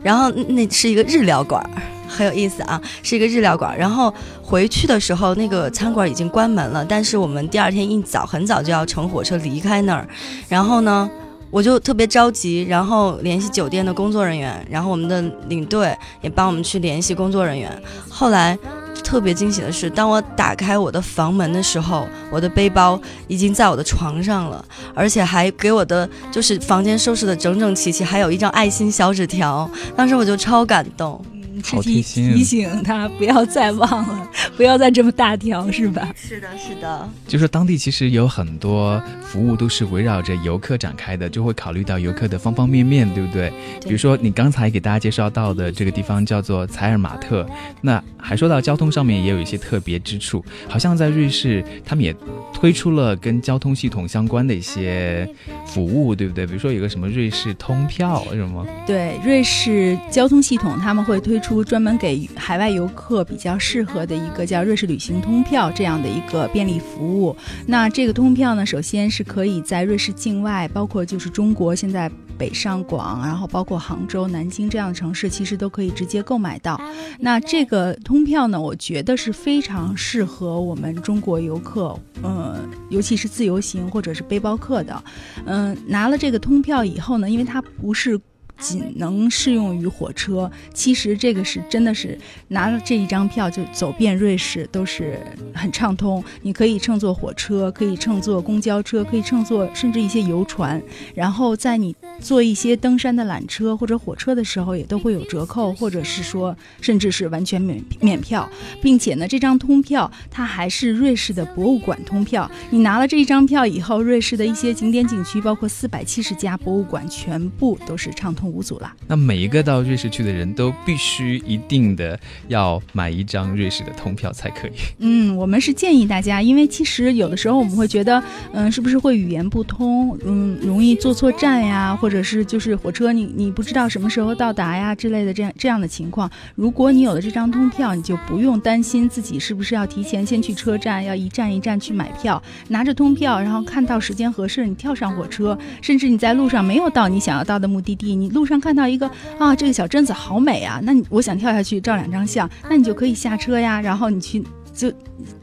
[0.00, 1.68] 然后那是一个日料馆，
[2.08, 4.12] 很有意思啊，是一个日料馆，然后
[4.42, 10.08] 回去的时候那个餐馆已经关门了，但是我们第二天一早很早就要乘火车离开那儿，
[10.48, 11.10] 然后呢。
[11.50, 17.70] 我就特别着急，然后联系酒店的工作人员，然后我们的领队也帮我们去联系工作人员。
[18.10, 18.58] 后来
[19.04, 24.64] 特别惊喜的是，当我打开我的房门的时候，我的背包已经在我的床上了，
[24.96, 29.70] 而且还给我的就是房间收拾的整整齐齐，还有一张爱心小纸条。
[29.94, 31.24] 当时我就超感动。
[31.62, 36.12] 好贴心，提醒他不要再忘了，不要再这么大条，是吧？
[36.16, 37.08] 是的，是的。
[37.28, 43.52] 就是当地其实有很多服务都是围绕着游客展开的，就会考虑到游客的方方面面，对不对？
[43.82, 47.46] 比如说你刚才给大家介绍到的这个地方叫做采尔马特，
[47.80, 52.14] 那还说到交通上面也有一些特别之处，好像在瑞士他们也
[52.52, 55.28] 推出了跟交通系统相关的一些
[55.66, 56.46] 服务，对不对？
[56.46, 58.66] 比如说有个什么瑞士通票，什么？
[58.86, 61.43] 对，瑞士交通系统他们会推。
[61.44, 67.36] 出专门给海外游客比较适合的一个叫瑞士旅行通票这样的一个便利服务。
[67.66, 76.80] 那这个通票呢，首先是可以在瑞士境外，包括就是中国现在北上广，然后包括杭州、南京这样的城市，其实都可以直接购买到。
[77.20, 82.56] 那这个通票呢，我觉得是非常适合我们中国游客，嗯，
[82.88, 85.04] 尤其是自由行或者是背包客的。
[85.44, 88.18] 嗯，拿了这个通票以后呢，因为它不是。
[88.58, 90.50] 仅能适用于火车。
[90.72, 95.18] 其实这个是真的是拿了这一张票就走遍瑞士都是
[95.54, 96.22] 很畅通。
[96.42, 100.82] 你可以乘坐火车，可以乘坐公交车，可以乘坐甚至一些游船。
[101.14, 108.48] 然后在你坐一些登山的缆车或者火车的时候，也都会有折扣，或者是说甚至是完全免免票。
[108.80, 112.50] 并且呢，这张通票它还是瑞士的博物馆通票。
[112.70, 118.43] 你拿了这一张票以后，瑞士的一些景点景区，包括四百七十家博物馆，全部都是畅通。
[118.44, 118.92] 无阻了。
[119.06, 124.72] 那每一个到瑞士去的人都必须一定的要买一张瑞士的通票才可以。
[124.98, 136.30] 嗯，我们是建议大家，因为其实有的时候我们会觉得，嗯，是不是会语言不通，嗯，容易坐错站呀，或者是就是火车你你不知道什么时候到达呀之类的这样这样的情况。
[136.54, 148.33] 如果你有了这张通票，你就不用担心自己是不是要提前先去车站，要一站一站去买票，拿着通票，然后看到时间合适，你跳上火车，甚至你在路上没有到你想要到的目的地，你。
[148.34, 154.44] 路上看到一个啊，这个小镇子好美啊，那你我想跳下去照两张相，那你就可以下车呀，然后你去
[154.74, 154.92] 就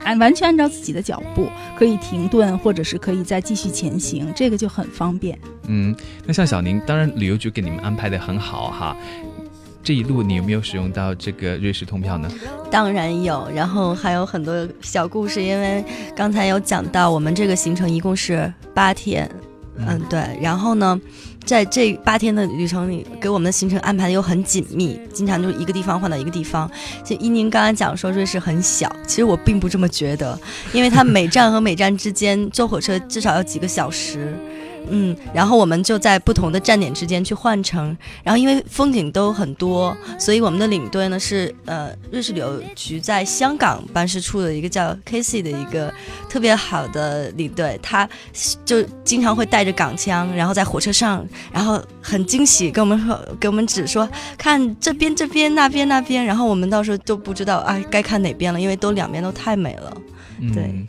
[0.03, 5.39] 按完全按照自己的脚步，可以停顿，或者是可以再继续前行，这个就很方便。
[5.67, 8.97] 嗯，那像小宁，当然旅游局给你们安排的很好哈，
[9.81, 12.29] 这一路你有没有使用到这个瑞士通票呢？
[12.69, 15.83] 当然有，然后还有很多小故事，因为
[16.13, 19.29] 刚才有讲到我们这个行程一共是八天，
[19.77, 20.99] 嗯对，然后呢。
[21.45, 26.69] 在这八天的旅程里，给我们的行程安排的又很紧密，经常就是一个地方换到一个地方。
[27.03, 30.39] 就依宁刚刚讲说瑞士很小，其实我并不这么觉得，
[30.71, 34.33] 因为它每站和每站之间坐火车至少要几个小时。
[34.93, 45.91] 嗯，然后我们就在不同的站点之间去换乘，然后因为风景都很多，所以我们的领队呢是呃瑞士旅游局在香港办事处的一个叫 Casey 的一个
[46.29, 48.07] 特别好的领队，他
[48.65, 59.93] 就经常会带着港腔，然后在火车上，然后很惊喜跟我们说，给我们指说看这边这边那边那边，然后我们到时候都不知道啊该看哪边了，因为都两边都太美了，
[60.53, 60.85] 对。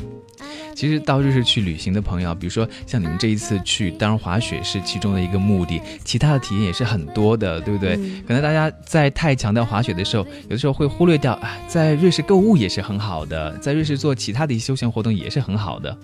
[0.75, 7.97] 其实到瑞士去旅行的朋友，比如说像你们这一次去，当然滑雪是其中的一个目的，其他的体验也是很多的，对不对？
[8.27, 15.97] 可能大家在太强调滑雪的时候，有的时候会忽略掉啊，在瑞士购物也是很好的，在瑞士做其他的一些休闲活动也是很好的。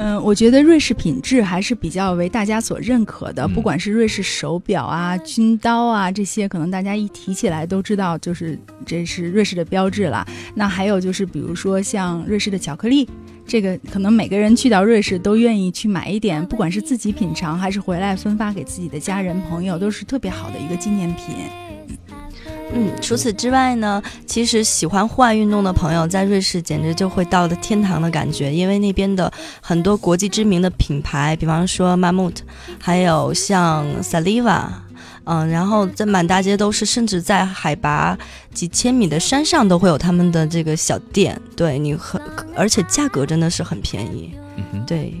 [0.00, 10.24] 嗯，我觉得瑞士品质还是比较为大家所认可的，不管是瑞士手表啊、军刀啊这些，可能大家一提起来都知道，就是这是瑞士的标志了。
[10.54, 13.08] 那还有就是，比如说像瑞士的巧克力，
[13.44, 21.34] 这个可能每个人去到瑞士都愿意去买一点，不管是自己品尝还是回来分发给自己的家人朋友，都是特别好的一个纪念品。
[22.72, 32.36] 嗯，除此之外呢，其实喜欢户外运动的朋友在瑞士简直就会到了天堂的感觉，因为那边的很多国际知名的品牌，比方说 Mammut，
[32.78, 34.64] 还有像 Saliva，
[35.24, 38.16] 嗯，然后在满大街都是，甚至在海拔
[38.52, 42.20] 几千米的山上都会有他们的这个小店，对你很，
[42.54, 44.34] 而且价格真的是很便宜，
[44.86, 45.14] 对。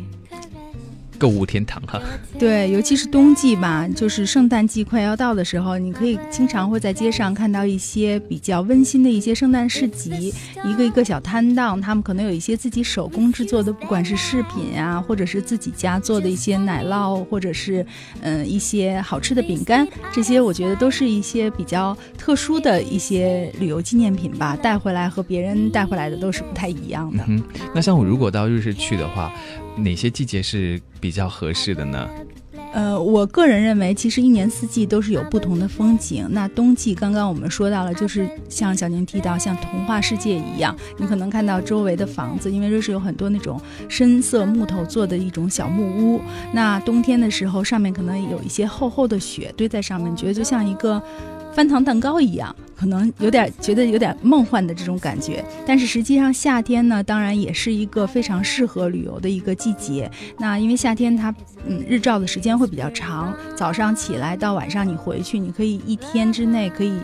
[1.18, 2.00] 购物天堂哈，
[2.38, 10.32] 对，尤其是冬季吧，就是圣诞季快要到的时候，你可以经常会在街上看到一些比较温馨的一些圣诞市集，
[10.64, 17.84] 一个一个小摊档，他们可能有一些自己手工制作的，不管是饰品啊，或者是自己家做的一些奶酪，或者是
[18.20, 27.24] 嗯一些好吃的饼干，这些我觉得都是一些比较特殊的一些旅游纪念品吧，带回来和别人带回来的都是不太一样的。
[27.26, 27.42] 嗯，
[27.74, 29.32] 那像我如果到瑞士去的话。
[29.78, 32.08] 哪些季节是比较合适的呢？
[32.74, 36.26] 呃，我个人认为，其实一年四季都是有不同的风景。
[36.30, 43.58] 那冬季刚刚我们说到了，就是像小宁提到，像童话世界一样，你可能看到周围的房子，因为瑞士有很多那种
[43.88, 46.20] 深色木头做的一种小木屋。
[46.52, 51.02] 那冬天的时候，上面可能有一些厚厚的雪堆在上面，觉得就像一个
[51.58, 52.54] 翻糖蛋糕一样。
[52.76, 60.08] 可能有点觉得有点梦幻的这种感觉，但是实际上夏天呢，当然也是一个非常适合旅游的一个季节。
[60.38, 61.34] 那因为夏天它
[61.66, 66.96] 嗯日照的时间会比较长，早上起来到晚上你回去，你可以一天之内可以。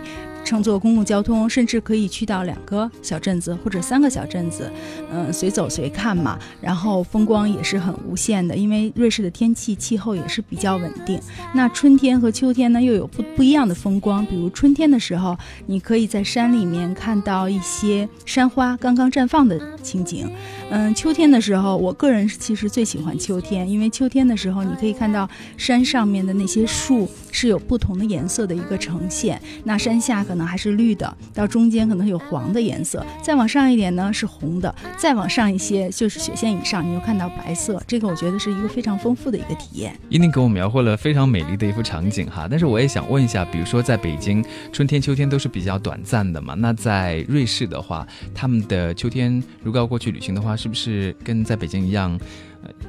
[0.44, 4.70] 乘坐公共交通，甚至可以去到两个小镇子或者三个小镇子，
[5.10, 6.38] 嗯，随走随看嘛。
[6.60, 11.18] 然后风光也是很无限的，因为瑞士的天气气候也是比较稳定。
[11.54, 14.24] 那春天和秋天呢，又有不不一样的风光。
[14.26, 15.36] 比如春天的时候，
[15.66, 20.30] 你可以在山里面看到一些山花刚刚绽放的情景。
[20.76, 29.40] 嗯，秋天的时候，我个人其实最喜欢秋天，因为秋天的时候，你可以看到山上面的那些树是有不同的颜色的一个呈现。
[29.62, 37.80] 那山下可能还是绿的，到中间可能有黄的颜色，再往上一点呢是红的，再往上一些就是雪线以上，你又看到白色。
[37.86, 39.96] 这个我觉得是一个非常丰富的一个体验。
[40.08, 46.54] 一定给我描绘了非常美丽的一幅场景哈，但是我也想问一下，比如说在北京，春天、秋天都是比较短暂的嘛？
[46.54, 48.04] 那在瑞士的话，
[48.34, 52.18] 他们的秋天如果要过去旅行的话，是不是跟在北京一样，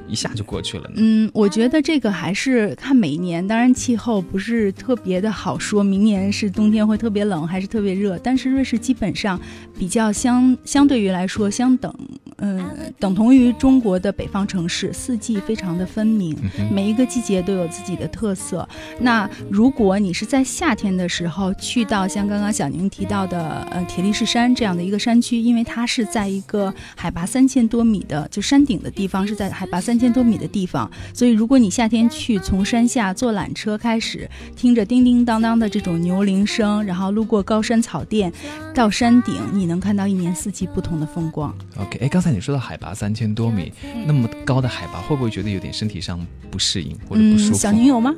[0.08, 0.94] 一下就过去了呢？
[0.96, 9.40] 嗯，我觉得这个还是看每一年，当然气候不是特别的好说，明年是冬天会特别冷还是特别热，但是瑞士基本上
[9.78, 11.94] 比较相相对于来说相等。
[12.38, 12.62] 嗯，
[12.98, 16.36] 等同于中国的北方城市，四季非常的分明，
[16.70, 18.68] 每一个季节都有自己的特色。
[19.00, 38.30] 那如果你是在夏天的时候去到像刚刚小宁提到的呃铁力士山这样的一个山区，因为它是在一个海拔三千多米的就山顶的地方，是在海拔三千多米的地方，所以如果你夏天去，从山下坐缆车开始，听着叮叮当当的这种牛铃声，然后路过高山草甸，
[38.74, 41.56] 到山顶，你能看到一年四季不同的风光。
[41.78, 42.26] OK，哎，刚。
[42.26, 43.72] 才你说到海拔三千多米
[44.04, 46.18] 那么高的海拔，会不会觉得有点身体上
[46.50, 47.54] 不适应或者不舒服？
[47.54, 48.12] 小宁有吗？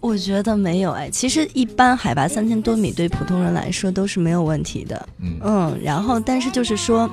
[0.00, 5.08] 我觉得没有哎，其实一般海拔三千多米对普通人来说都是没有问题的。
[5.22, 7.10] 嗯嗯，然后但是就是说。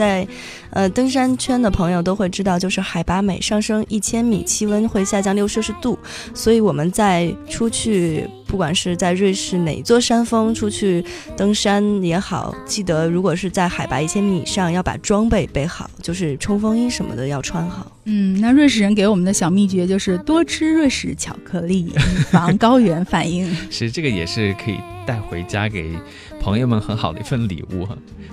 [0.00, 0.26] 在，
[0.70, 5.98] 呃，登山圈的朋友都会知道，就是海拔每上升一千米，气温会下降六摄氏度。
[6.32, 11.04] 所以我们在出去不管是在瑞士哪座山峰出去
[11.36, 17.92] 登山也好，记得如果是在海拔一千米以上，要把装备备好，就是冲锋衣什么的要穿好。
[18.06, 21.92] 嗯，那瑞士人给我们的小秘诀就是多吃瑞士巧克力，以
[22.30, 23.54] 防高原反应。
[23.68, 25.92] 其实这个也是可以带回家给
[26.40, 27.86] 朋友们很好的一份礼物。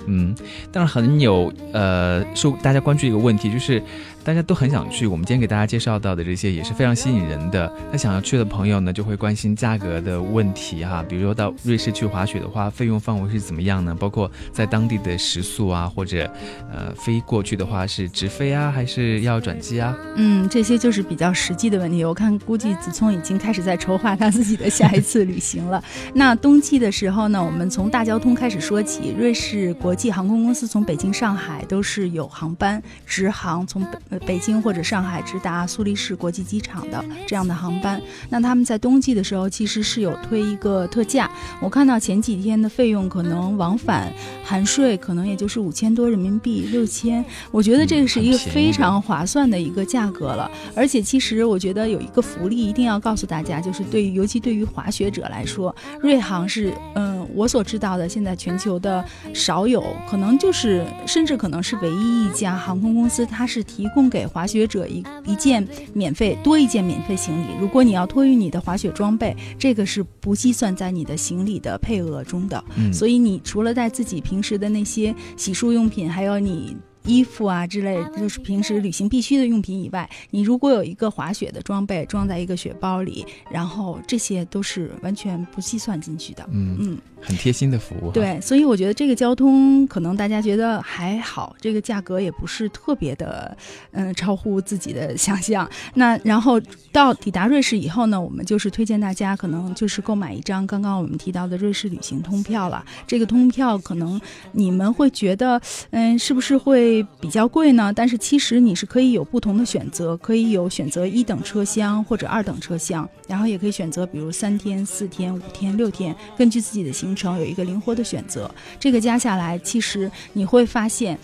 [0.06, 0.34] 嗯，
[0.72, 3.82] 但是很有呃受大家关注一个问题就是。
[4.28, 7.72] 大家都很想去，我们今天给大家介绍到的这些也是非常吸引人的。
[7.90, 11.02] 那想要去的朋友呢，就会关心价格的问题哈。
[11.08, 13.96] 比如说到瑞士去滑雪的话，费用范围是怎么样呢？
[13.98, 16.30] 包括在当地的食宿啊，或者
[16.70, 19.96] 呃飞过去的话是直飞啊，还是要转机啊？
[20.16, 22.04] 嗯，这些就是比较实际的问题。
[22.04, 25.82] 我看估计子聪已经开始在筹划他自己的下一次旅行了。
[26.14, 29.14] 那冬季的时候呢，我们从大交通开始说起。
[29.18, 34.17] 瑞士国际航空公司从北京、上海都是有航班直航从北。
[34.20, 41.30] 北京或者上海直达苏黎世国际机场的这样的航班，那他们在冬季的时候其实是有推一个特价。
[41.60, 44.12] 我看到前几天的费用可能往返
[44.42, 47.24] 含税可能也就是五千多人民币，六千。
[47.50, 50.50] 我觉得这个是一个非常划算的一个价格了。
[50.74, 64.07] 而且其实我觉得有一个福利一定要告诉大家，就是对于尤其对于滑雪者来说，瑞航是嗯我所知道的现在全球的少有，可能就是甚至可能是唯一一家航空公司，它是提供。
[64.08, 72.62] 给滑雪者一一件免费多一件免费行李，如果你要托运你的滑雪装备，这个是不计算在你的行李的配额中的。
[72.92, 76.76] 所以你除了带自己平时的那些洗漱用品，还有你。
[77.04, 86.46] 衣服啊之类，就是平时旅行必须的用品以外，你如果有一个滑雪的装备装在一个雪包里，然后这些都是完全不计算进去的。
[86.52, 88.10] 嗯嗯，很贴心的服务。
[88.10, 93.56] 对，所以我觉得这个交通可能大家觉得还好，这个价格也不是特别的，
[93.92, 95.68] 嗯，超乎自己的想象。
[95.94, 96.60] 那然后
[96.92, 102.84] 到抵达瑞士以后呢，我们就是推荐大家可能就是购买一张刚刚我们提到的瑞士旅行通票了。
[103.06, 104.20] 这个通票可能
[104.52, 105.60] 你们会觉得，
[105.90, 107.04] 嗯，是不是会？
[107.20, 118.50] 比较贵呢，但是其实你是可以有不同的选择，可以有选择一等车厢或者二等车厢，然后也可以选择比如三天、四天、五天、六天，根据自己的行行程有一个灵活的选择。
[118.78, 121.18] 这个加下来，其实你会发现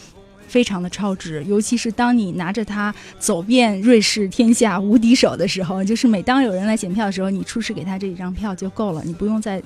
[0.49, 9.63] 非常的超值，尤其是当你拿着它走遍瑞士天下无敌手的时候，就是每当有人来检票的时候，你出示给他这一张票就够了，你不用再。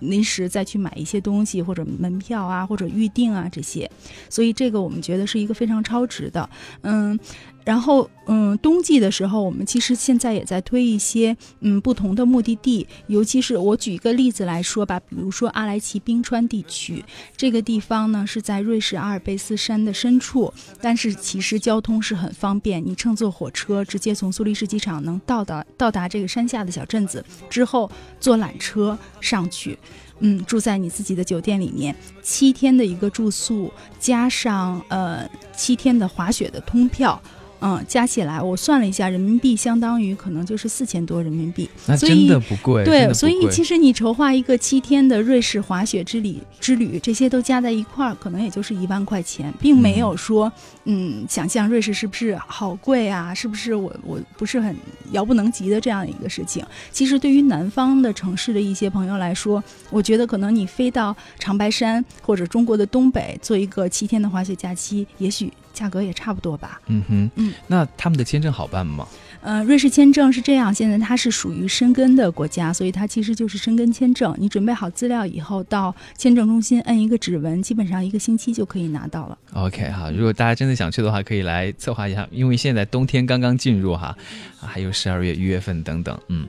[0.00, 3.90] 临时再去买一些东西，或者门票啊，或者预定啊这些，
[4.28, 6.50] 所以这个我们觉得是一个非常超值的，
[6.82, 7.18] 嗯。
[7.66, 12.86] 然后，嗯，冬季的时候，我们其实现在也在推一些，嗯，不同的目的地。
[13.08, 17.04] 尤其是我举一个例子来说吧，比如说阿莱奇冰川地区，
[17.36, 27.90] 这个地方呢是在瑞士阿尔卑斯山的深处，但是其实交通是很方便，你乘坐火车直接从苏黎世机场能到达到达这个山下的小镇子，之后
[28.20, 29.76] 坐缆车上去，
[30.20, 37.20] 嗯，住在你自己的酒店里面，七天的一个住宿，加上呃七天的滑雪的通票。
[37.60, 42.84] 嗯，加起来我算了一下，人民币相当于可能就是四千多人民币，那真的不贵。
[42.84, 50.52] 对，所以其实你筹划一个七天的瑞士滑雪之旅之旅，这些都加在一块儿，可能也就是一万块钱，并没有说，
[50.84, 53.32] 嗯，想象瑞士是不是好贵啊？
[53.32, 54.76] 是不是我 我不是很
[55.12, 56.64] 遥不能及的这样一个事情？
[56.92, 65.52] 其实对于南方的城市的一些朋友来说，我觉得可能你飞到长白山或者中国的东北做一个七天的滑雪假期，也许。
[65.76, 66.80] 价格也差不多吧。
[66.86, 69.06] 嗯哼，嗯，那他们的签证好办吗？
[69.42, 74.34] 呃，瑞士签证是这样，现在它是属于申根的国家，所以它其实就是申根签证。
[74.38, 79.38] 你准备好资料以后，到签证中心摁一个指纹，基本上一个星期就可以拿到了。
[79.52, 84.16] OK 哈，如果大家真的想去的话，可以来策划一下，因为现在冬天刚刚进入哈，
[84.60, 86.18] 还有十二月、一月份等等。
[86.28, 86.46] 嗯，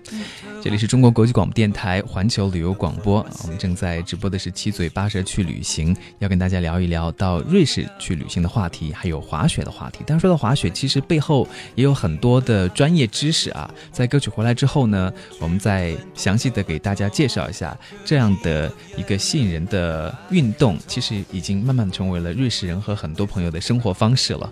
[0.62, 10.00] 这里是中国国际广播电台环球旅游广播，我们正在直播的是七嘴八舌去旅行，要跟大家聊一聊到瑞士去旅行的话题，还有滑雪的话题。
[10.06, 12.98] 但说到滑雪，其实背后也有很多的专。
[12.98, 24.52] 业知识啊，在歌曲回来之后呢，我们再详细的给大家介绍一下这样的一个吸引人的运动，其实已经慢慢成为了瑞士人和很多朋友的生活方式了。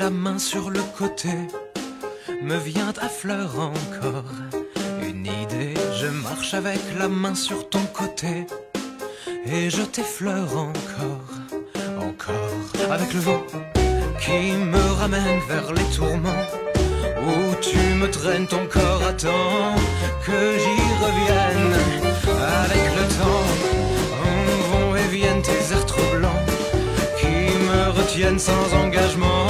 [0.00, 1.28] La main sur le côté,
[2.42, 4.30] me vient à fleur encore
[5.02, 5.74] une idée.
[6.00, 8.46] Je marche avec la main sur ton côté,
[9.44, 11.30] et je t'effleure encore,
[12.08, 13.44] encore avec le vent
[14.22, 16.46] qui me ramène vers les tourments.
[17.28, 19.74] Où tu me traînes ton corps, attends
[20.24, 21.74] que j'y revienne.
[22.62, 23.48] Avec le temps,
[24.30, 26.44] on vont et viennent tes airs troublants
[27.18, 27.34] qui
[27.68, 29.49] me retiennent sans engagement.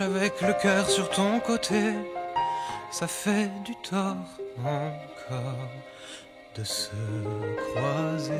[0.00, 1.80] Avec le cœur sur ton côté.
[2.90, 4.16] Ça fait du tort
[4.64, 5.70] encore
[6.56, 6.90] de se
[7.70, 8.34] croiser.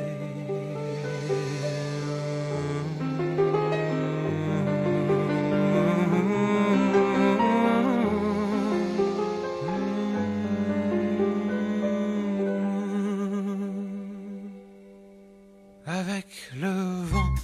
[15.85, 16.27] Avec
[16.59, 17.35] le vent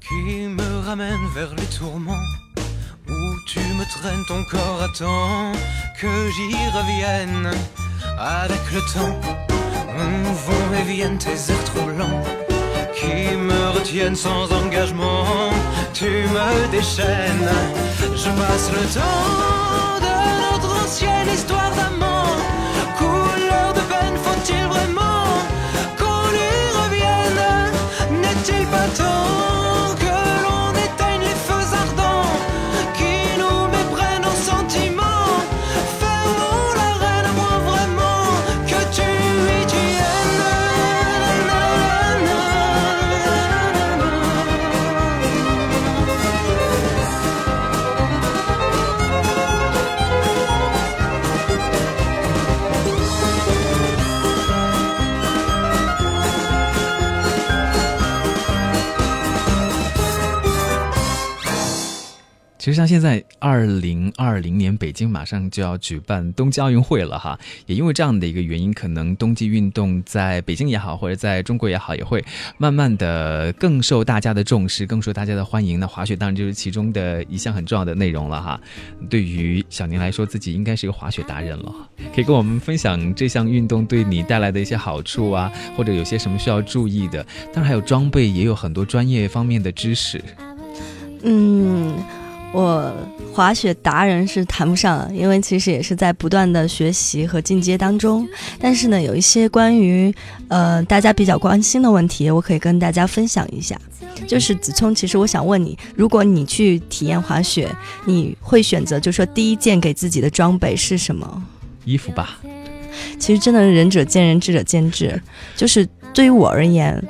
[0.00, 2.26] qui me ramène vers les tourments
[3.80, 5.52] me traînes ton corps, attends
[5.98, 7.50] que j'y revienne.
[8.18, 9.18] Avec le temps,
[10.04, 12.22] on vont et viennent tes airs troublants
[12.94, 15.24] Qui me retiennent sans engagement.
[15.94, 17.52] Tu me déchaînes,
[18.22, 22.09] je passe le temps de notre ancienne histoire d'amant
[62.70, 72.24] 实像现在二零二零年北京马上就要举办冬季奥运会了哈，也因为这样的一个原因，可能冬季运动在北京也好，或者在中国也好，也会
[72.56, 75.78] 慢慢的更受大家的重视，更受大家的欢迎。
[75.80, 78.60] 那滑雪当然就是其中的一项很重要的内容了哈。
[79.08, 81.74] 对于小宁来说，自己应该是一个滑雪达人了，
[82.14, 87.24] 可以跟我们分享这项运动对你带来的一些好处啊，或者有些什么需要注意的。
[87.52, 90.22] 当然还有装备，也有很多专业方面的知识。
[91.22, 91.94] 嗯，
[92.52, 92.92] 我
[93.32, 98.26] 滑雪达人是谈不上的，因为其实也是在不断的学习和进阶当中。
[98.58, 100.12] 但是呢，有一些关于
[100.48, 103.80] 呃大家比较关心的问题，我可以跟大家分享一下。
[104.26, 107.70] 就是子聪，其实我想问你，如果你去体验滑雪，
[108.04, 111.42] 你会选择就说第一件给自己的装备是什么？
[111.84, 112.38] 衣服吧，
[113.18, 115.20] 其实真的是仁者见仁，智者见智。
[115.56, 117.02] 就是对于我而言，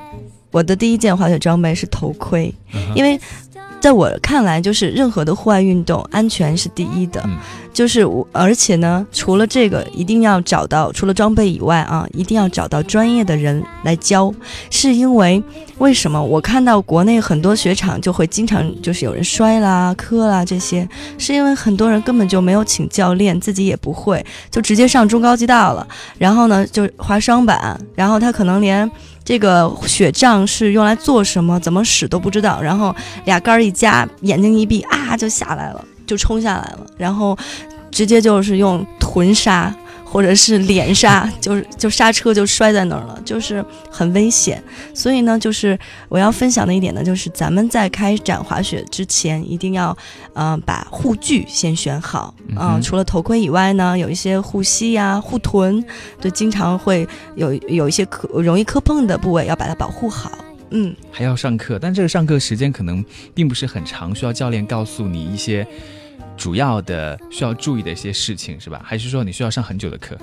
[0.53, 2.55] 我的第一件滑雪装备是头盔，
[2.95, 3.19] 因为
[3.81, 7.25] 在我看来，就是任何的户外运动，安全是第一的。
[7.73, 14.33] 就是我，而且呢，除了这个，一定要找到除了装备以外啊，一定要找到专业的人来教。
[14.71, 15.43] 是因为
[15.79, 25.87] 为什么我看到国内很多雪场就会经常就是有人摔啦、磕啦这些，是因为很多人根本就没有请教练，自己也不会，就直接上中高级道了。
[26.19, 28.91] 然后呢，就滑双板，然后他可能连
[29.25, 32.95] 这个雪杖是用来做什么、怎么使都不知道，然后
[33.25, 37.39] 俩杆儿一夹，眼睛一闭啊就下来了，就冲下来了，然后
[37.93, 39.73] 直接就是用臀刹
[40.05, 44.61] 或者是脸刹，就是就刹车就摔在那儿了，就是很危险。
[44.93, 49.97] 所以呢，就是我要分享的一点呢，就是咱们在开展滑雪之前，一定要
[50.35, 55.85] 嗯、呃把护具先选好啊、嗯哼除了头盔以外呢，有一些护膝呀、护臀，
[56.21, 57.07] 对，经常会
[57.37, 60.33] 有有一些磕容易磕碰的部位，要把它保护好。
[60.73, 63.05] 嗯，还要上课，但这个上课时间可能
[63.35, 65.67] 并不是很长，需要教练告诉你一些
[66.41, 68.81] 主要的需要注意的一些事情，是吧？
[68.83, 70.17] 还是说你需要上很久的课？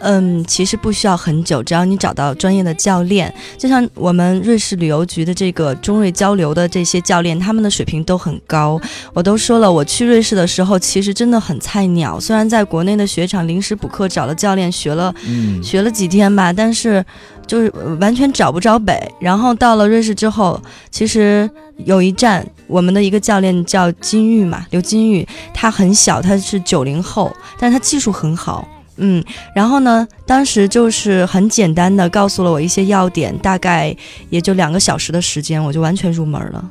[0.00, 3.32] 嗯，其实不需要很久，只要你找到专业的教练。
[3.56, 8.80] 就像我们瑞士旅游局的这个中瑞交流的这些教练，他们的水平都很高。
[9.12, 12.18] 我都说了，我去瑞士的时候，其实真的很菜鸟。
[12.18, 17.04] 虽然在国内的雪场临时补课找了教练学了，嗯，学了几天吧，但是
[17.46, 17.70] 就是
[18.00, 18.98] 完全找不着北。
[19.20, 21.48] 然后到了瑞士之后，其实
[21.84, 28.66] 有一站，我们的一个教练叫金玉嘛，刘金玉，他很小，他是九零后，但他技术很好。
[28.96, 29.24] 嗯，
[29.54, 33.94] 然后呢，当时就是很简单的告诉了我一些要点，大概
[34.30, 36.64] 也就两个小时的时间，我就完全入门了。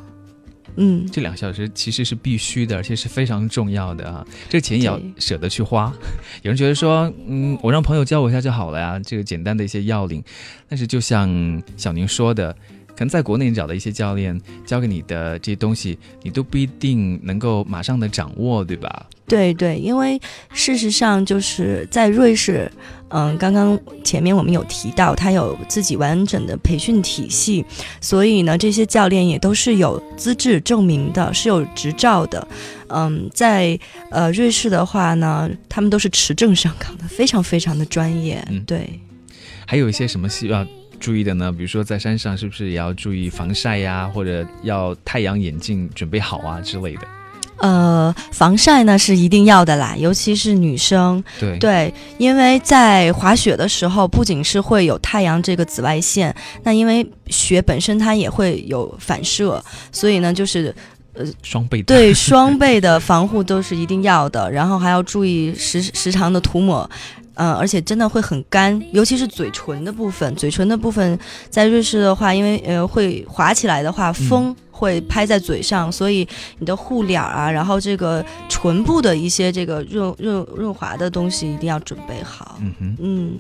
[0.76, 4.26] 嗯，这两个小时其实是必须的，而且是非常重要的啊！
[4.50, 5.94] 这个钱也要舍得去花。
[6.42, 10.24] 有人觉得说，嗯，我让朋友教我一下就好了呀，这个简单的一些要领。
[10.68, 12.56] 但是就像小宁说的，
[12.96, 19.08] 可能在国内找的一些教练教给你的这些东西，你都不一定能够马上的掌握，对吧？
[19.26, 20.22] 对对，因为
[20.54, 22.70] 事实上就是在瑞士，
[23.08, 27.66] 嗯，刚刚前面我们有提到，他有自己完整的培训体系，
[28.02, 32.46] 所以呢，这些教练也都是有资质证明的，是有执照的。
[32.90, 33.80] 嗯，在
[34.12, 38.46] 呃瑞士的话呢，他们都是持证上岗的， 非常非常的专业。
[38.52, 39.00] 嗯对。
[39.66, 40.68] 还有一些什么需要
[41.04, 41.52] 注意的呢？
[41.52, 47.02] 比如说在山上是不是也要注意防晒呀，或者要太阳眼镜准备好啊之类的？
[47.58, 51.22] 呃，防晒呢是一定要的啦，尤其是女生。
[51.38, 56.34] 对对，因为在滑雪的时候，不仅是会有太阳这个紫外线，
[56.64, 60.74] 那因为雪本身它也会有反射，所以呢，就是
[61.14, 66.90] 呃双倍的对双倍的防护都是一定要的，然后还要注意时时常的涂抹。
[67.36, 70.36] 嗯，而且真的会很干，尤其是嘴唇的部分。
[70.36, 71.18] 嘴唇的部分
[71.50, 82.58] 在瑞士的话，因为呃会滑起来的话，风会拍在嘴上，所以你的护脸啊，然后这个唇部的一些这个润润润滑的东西一定要准备好。
[82.60, 83.38] 嗯哼，嗯，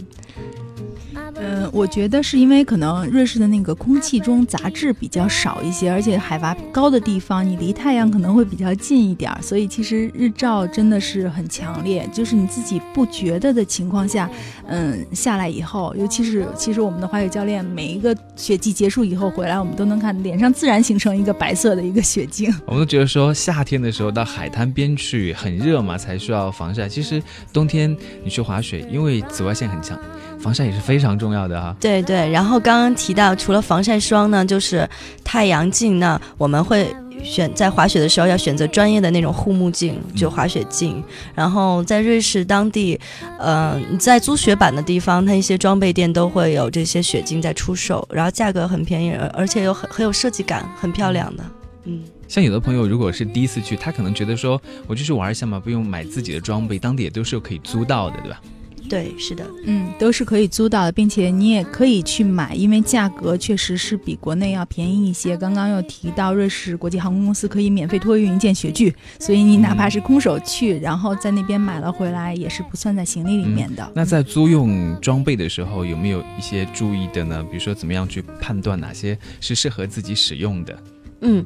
[1.35, 14.29] 嗯，我觉得是因为可能瑞士的那个空气中杂质比较少一些，而且海拔高的地方，你离太阳可能会比较近一点儿，所以其实日照真的是很强烈，就是你自己不觉得的情况下，
[14.67, 22.53] 嗯，下来以后，尤其是其实我们的滑雪教练每一个雪季结束以后回来，我们都能看脸上自然形成一个白色的一个雪镜。
[22.65, 26.87] 我们都觉得说夏天的时候到海滩边去很热嘛，才需要防晒。
[26.87, 27.21] 其实
[27.51, 29.97] 冬天你去滑雪，因为紫外线很强，
[30.39, 32.29] 防晒也是非常重要的哈、对对。
[32.29, 34.87] 然后刚刚提到，除了防晒霜呢，就是
[35.23, 36.93] 太阳镜呢，我们会。
[37.23, 41.03] 选在滑雪的时候要选择专业的那种护目镜，就滑雪镜。
[41.35, 42.99] 然后在瑞士当地，
[43.39, 51.43] 呃，在租雪板的地方，它一些装备店都会有这些雪镜在出售，然后价格很便宜，而而且有很很有设计感，很漂亮的。
[51.85, 58.41] 嗯，像有的朋友如果是第一次去，他可能觉得说我就是玩一下嘛，不用买自己的装备，当地也都是可以租到的，对吧？
[58.89, 59.45] 对，是的。
[59.65, 65.35] 嗯，都是可以租到的，并且你也可以去买，因为价格确实是比国内要便宜一些。
[65.37, 73.91] 刚刚又提到瑞士国际航空公司可以免费托运一件雪具，所以你哪怕是空手去，然后在那边买了回来，也是不算在行李里面的。
[73.95, 77.43] 那在租用装备的时候，有没有一些注意的呢？
[77.49, 80.77] 比如说怎么样去判断哪些是适合自己使用的？
[81.23, 81.43] 嗯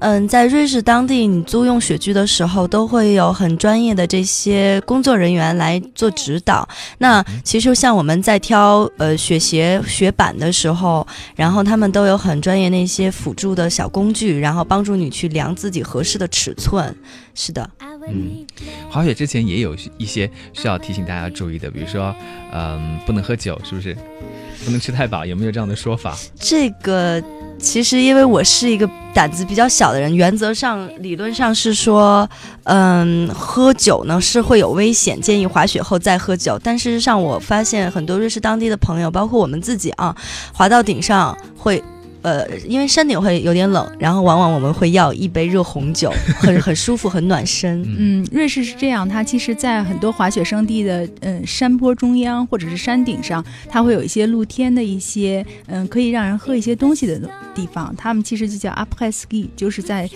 [0.00, 6.66] 嗯，在瑞士当地，你租用雪具的时候，都会有很专业的这些工作人员来做指导。
[6.96, 11.06] 那其实像我们在挑呃雪鞋、雪板的时候，
[11.36, 16.94] 然后他们都有很专业那些辅助的小工具，然后帮助你去量自己合适的尺寸。
[17.34, 17.68] 是的，
[18.10, 18.46] 嗯，
[18.90, 22.14] 滑雪之前也有一些需要提醒大家注意的，比如说，
[22.52, 23.96] 嗯，不能喝酒，是不是？
[24.64, 26.16] 不能吃太饱，有没有这样的说法？
[26.40, 27.22] 这个
[27.60, 32.28] 其实因为我是一个胆子比较小的人，原则上理论上是说，
[32.64, 36.58] 嗯，喝酒呢是会有危险，建议滑雪后再喝酒。
[36.62, 40.14] 但事实上，我发现很多瑞士当地的朋友，包括我们自己啊，
[40.52, 41.82] 滑到顶上会。
[42.22, 47.84] 呃，因为山顶会有点冷，然后往往我们会要一杯热红酒， 很很舒服，很暖身。
[47.98, 57.18] 嗯，瑞士是这样，它其实，在很多滑雪胜地的嗯山坡中央或者是山顶上，它会有一些露天的一些嗯可以让人喝一些东西的
[57.54, 60.08] 地方，他们其实就叫 après ski，就是在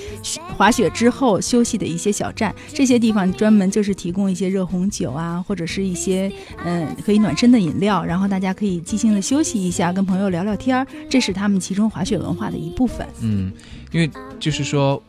[0.57, 2.55] 滑雪之后休息的一些小站。
[2.73, 6.31] 这些地方专门就是提供一些热红酒啊，或者是一些
[6.65, 13.07] 嗯可以暖身的饮料，然后大家可以即兴的休息一下，跟朋友聊聊天儿，这是他们其中滑滑雪文化的一部分。
[13.21, 13.53] 嗯，
[13.93, 15.01] 因为就是说，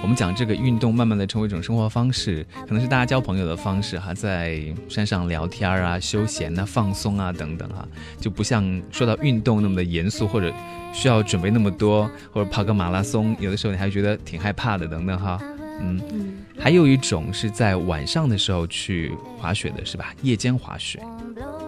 [0.00, 7.86] 我们讲这个运动慢慢的成为一种生活方式，可能是大家交朋友的方式哈，在山上聊天啊、休闲啊、放松啊等等哈，
[8.18, 10.50] 就不像说到运动那么的严肃，或者
[10.94, 15.38] 需要准备那么多，或者跑个马拉松，有的时候你还觉得挺害怕的等等哈。
[15.80, 16.00] 嗯，
[16.58, 20.12] 还有一种是在晚上的时候去滑雪的，是吧？
[20.22, 21.00] 夜间滑雪。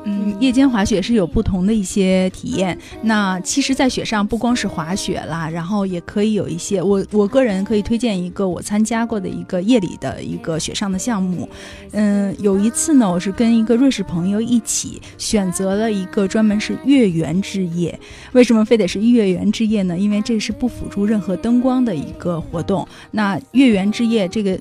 [0.04, 2.76] 嗯，夜间滑雪是有不同的一些体验。
[3.02, 11.46] 那其实，在雪上不光是滑雪啦，然后也可以有一些我我个人可以推荐一个我参加过的一个夜里的一个雪上的项目。
[11.92, 17.98] 嗯，有一次呢，我是跟一个瑞士朋友一起选择了一个专门是月圆之夜。
[18.32, 19.96] 为什么非得是月圆之夜呢？
[19.96, 22.88] 因为这是不辅助任何灯光的一个活动。
[23.10, 24.58] 那月圆之夜这个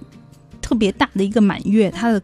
[0.62, 2.22] 特别大的一个满月，它的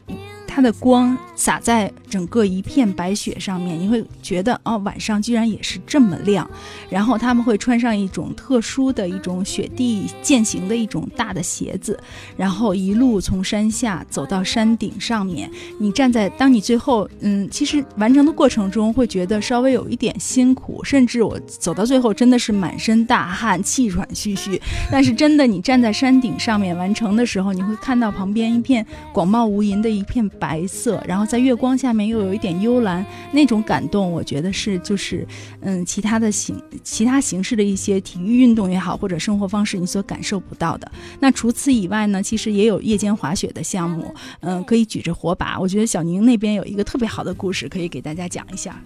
[0.55, 1.17] 它的光。
[1.37, 6.49] 洒在整个一片白雪上面，你会觉得哦，晚上居然也是这么亮。
[6.89, 11.99] 然后他们会穿上一种特殊的一种雪地践行的一种大的鞋子，
[12.37, 15.51] 然后一路从山下走到山顶上面。
[15.77, 24.61] 你站在，当你最后，嗯，其实完成的过程中会觉得稍微有一点辛苦，甚至我走到最后真的是满身大汗、气喘吁吁。
[24.89, 31.25] 但是真的，你站在山顶上面完成的时候，你会看到旁边一片广袤无垠的一片白白色，然后。
[31.25, 35.27] 在月光下面又有一点幽蓝，那种感动，我觉得是就是，
[35.61, 40.91] 嗯，其他的形其他形式的一些体育运动也好，或者生活方式你所感受不到的。
[41.19, 45.59] 那除此以外呢，其实也有夜间滑雪的项目，嗯，可以举着火把。
[45.59, 48.79] 我觉得小宁那边有一个特别好的故事，可以给大家讲一下。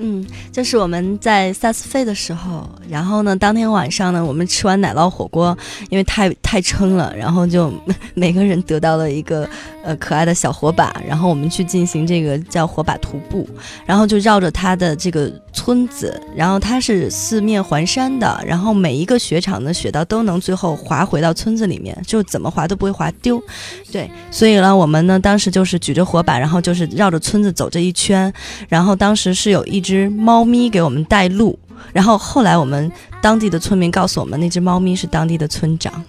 [0.00, 5.56] 嗯，就是我们在萨斯费的时候，然后呢，当天晚上呢，我们吃完奶酪火锅，
[5.90, 7.72] 因为太太撑了，然后就
[8.14, 9.48] 每个人得到了一个
[9.82, 13.48] 呃可爱的小火把，然后我们去进行这个叫火把徒步，
[13.84, 15.32] 然后就绕着它的这个
[15.68, 23.42] 村子，然后它是四面环山的，然后每一个雪场的雪道都能最后滑回到村子里面，就怎么滑都不会滑丢，
[23.90, 28.32] 对，所以呢，我们呢当时就是举着火把，然后就是绕着村子走这一圈，
[28.68, 29.80] 然后当时是有一。
[29.80, 31.58] 只猫咪给我们带路，
[31.94, 32.92] 然后后来我们
[33.22, 36.04] 当地的村民告诉我们，那只猫咪是当地的村长。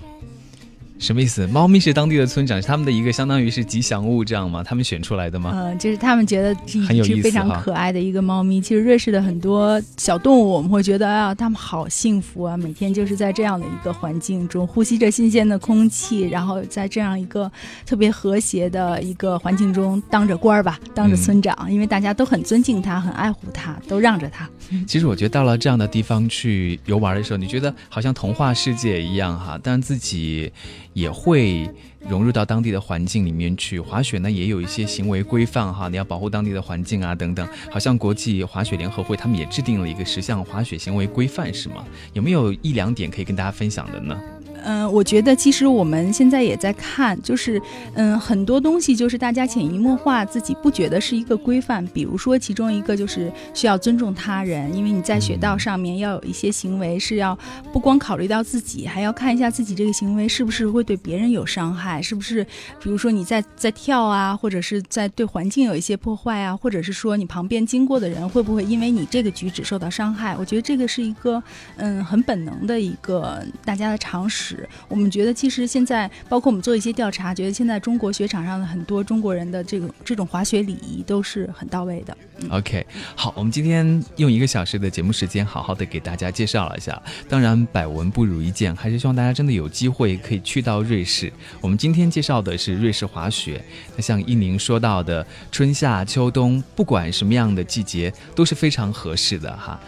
[0.99, 1.47] 什么意思？
[1.47, 4.61] 猫咪是当地的村长，是他们的一个相当于是吉祥物，这样吗？
[4.61, 5.51] 他们选出来的吗？
[5.55, 8.59] 嗯，就是他们觉得是一只非常可爱的一个猫咪。
[8.59, 17.49] 其实瑞士的很多小动物，我们会觉得啊，它们好幸福啊，每天就是在这样的一个环境中呼吸着新鲜的空气，然后在这样一个
[17.85, 24.49] 特别和谐的一个环境中当着官儿吧，当着村长，因为大家都很尊敬他，很爱护他，都让着它。
[24.87, 30.51] 其实我觉得到了这样的地方去游玩的时候，你觉得好像童话世界一样哈，但自己。
[30.93, 31.69] 也会
[32.09, 37.47] 融入到当地的环境里面去滑雪呢，也有一些行为规范哈，你要保护当地的环境啊等等。
[37.71, 41.85] 好像国际滑雪联合会他们也制定了一个十项滑雪行为规范，是吗？
[42.11, 44.19] 有没有一两点可以跟大家分享的呢？
[44.63, 47.61] 嗯，我觉得其实我们现在也在看，就是
[47.93, 51.85] 嗯，很多东西就是大家潜移默化自己不觉得是一个规范。
[51.87, 57.37] 比如说，其中一个就是需要尊重他人，因为你在雪道上面要有一些行为是要
[57.71, 62.43] 不光考虑到自己，还要看一下自己这个行为是不是会对别人有伤害，是不是
[62.81, 70.35] 比如说你在在跳啊，或者是在对环境有一些破坏啊，或者是说你旁边经过的人会不会因为你这个举止受到伤害？
[70.37, 71.41] 我觉得这个是一个
[71.77, 74.48] 嗯很本能的一个大家的常识。
[74.87, 82.17] 我们觉得，其实现在包括我们做一些调查，觉得现在中国雪场上的很多中国人的这种这种滑雪礼仪都是很到位的。
[82.49, 82.85] OK，
[83.15, 87.01] 好，我们今天用一个小时的节目时间，好好的给大家介绍了一下。
[87.27, 91.31] 当然，百闻不如一见，还是希望大家真的有机会可以去到瑞士。
[91.59, 93.61] 我们今天介绍的是瑞士滑雪，
[93.95, 99.79] 那像一宁说到的，春夏秋冬，不管什么样的季节都是非常合适的哈。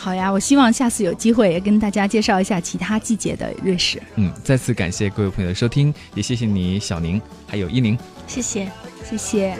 [0.00, 4.00] 好呀，我希望下次有机会也跟大家介绍一下其他季节的瑞士。
[4.14, 8.70] 嗯，再次感谢各位朋友的收听，也谢谢你小宁，还有依宁，谢谢，
[9.04, 9.58] 谢谢。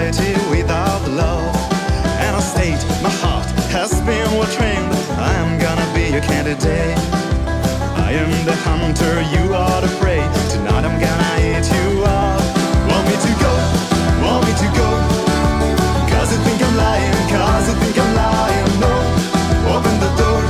[0.00, 0.40] Candidate.
[2.40, 4.88] I state my heart has been well trained.
[5.20, 6.96] I am gonna be your candidate.
[8.08, 10.24] I am the hunter, you are the prey.
[10.48, 12.40] Tonight I'm gonna eat you up.
[12.88, 13.52] Want me to go?
[14.24, 14.88] Want me to go?
[16.08, 18.72] Cause you think I'm lying, cause you think I'm lying.
[18.80, 18.92] No,
[19.76, 20.40] open the door.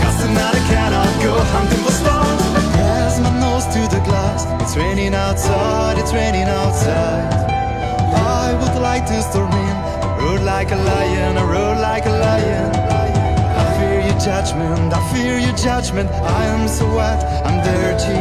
[0.00, 2.40] Cause tonight I cannot go hunting for stars.
[2.72, 4.48] Press my nose to the glass.
[4.62, 7.37] It's raining outside, it's raining outside.
[10.58, 12.88] Like a lion, I rode like a lion
[14.18, 16.10] judgment, I fear your judgment.
[16.10, 18.20] I am so wet, I'm dirty.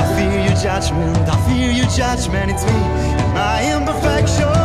[0.00, 2.50] I fear your judgment, I fear your judgment.
[2.50, 4.63] It's me and my imperfection.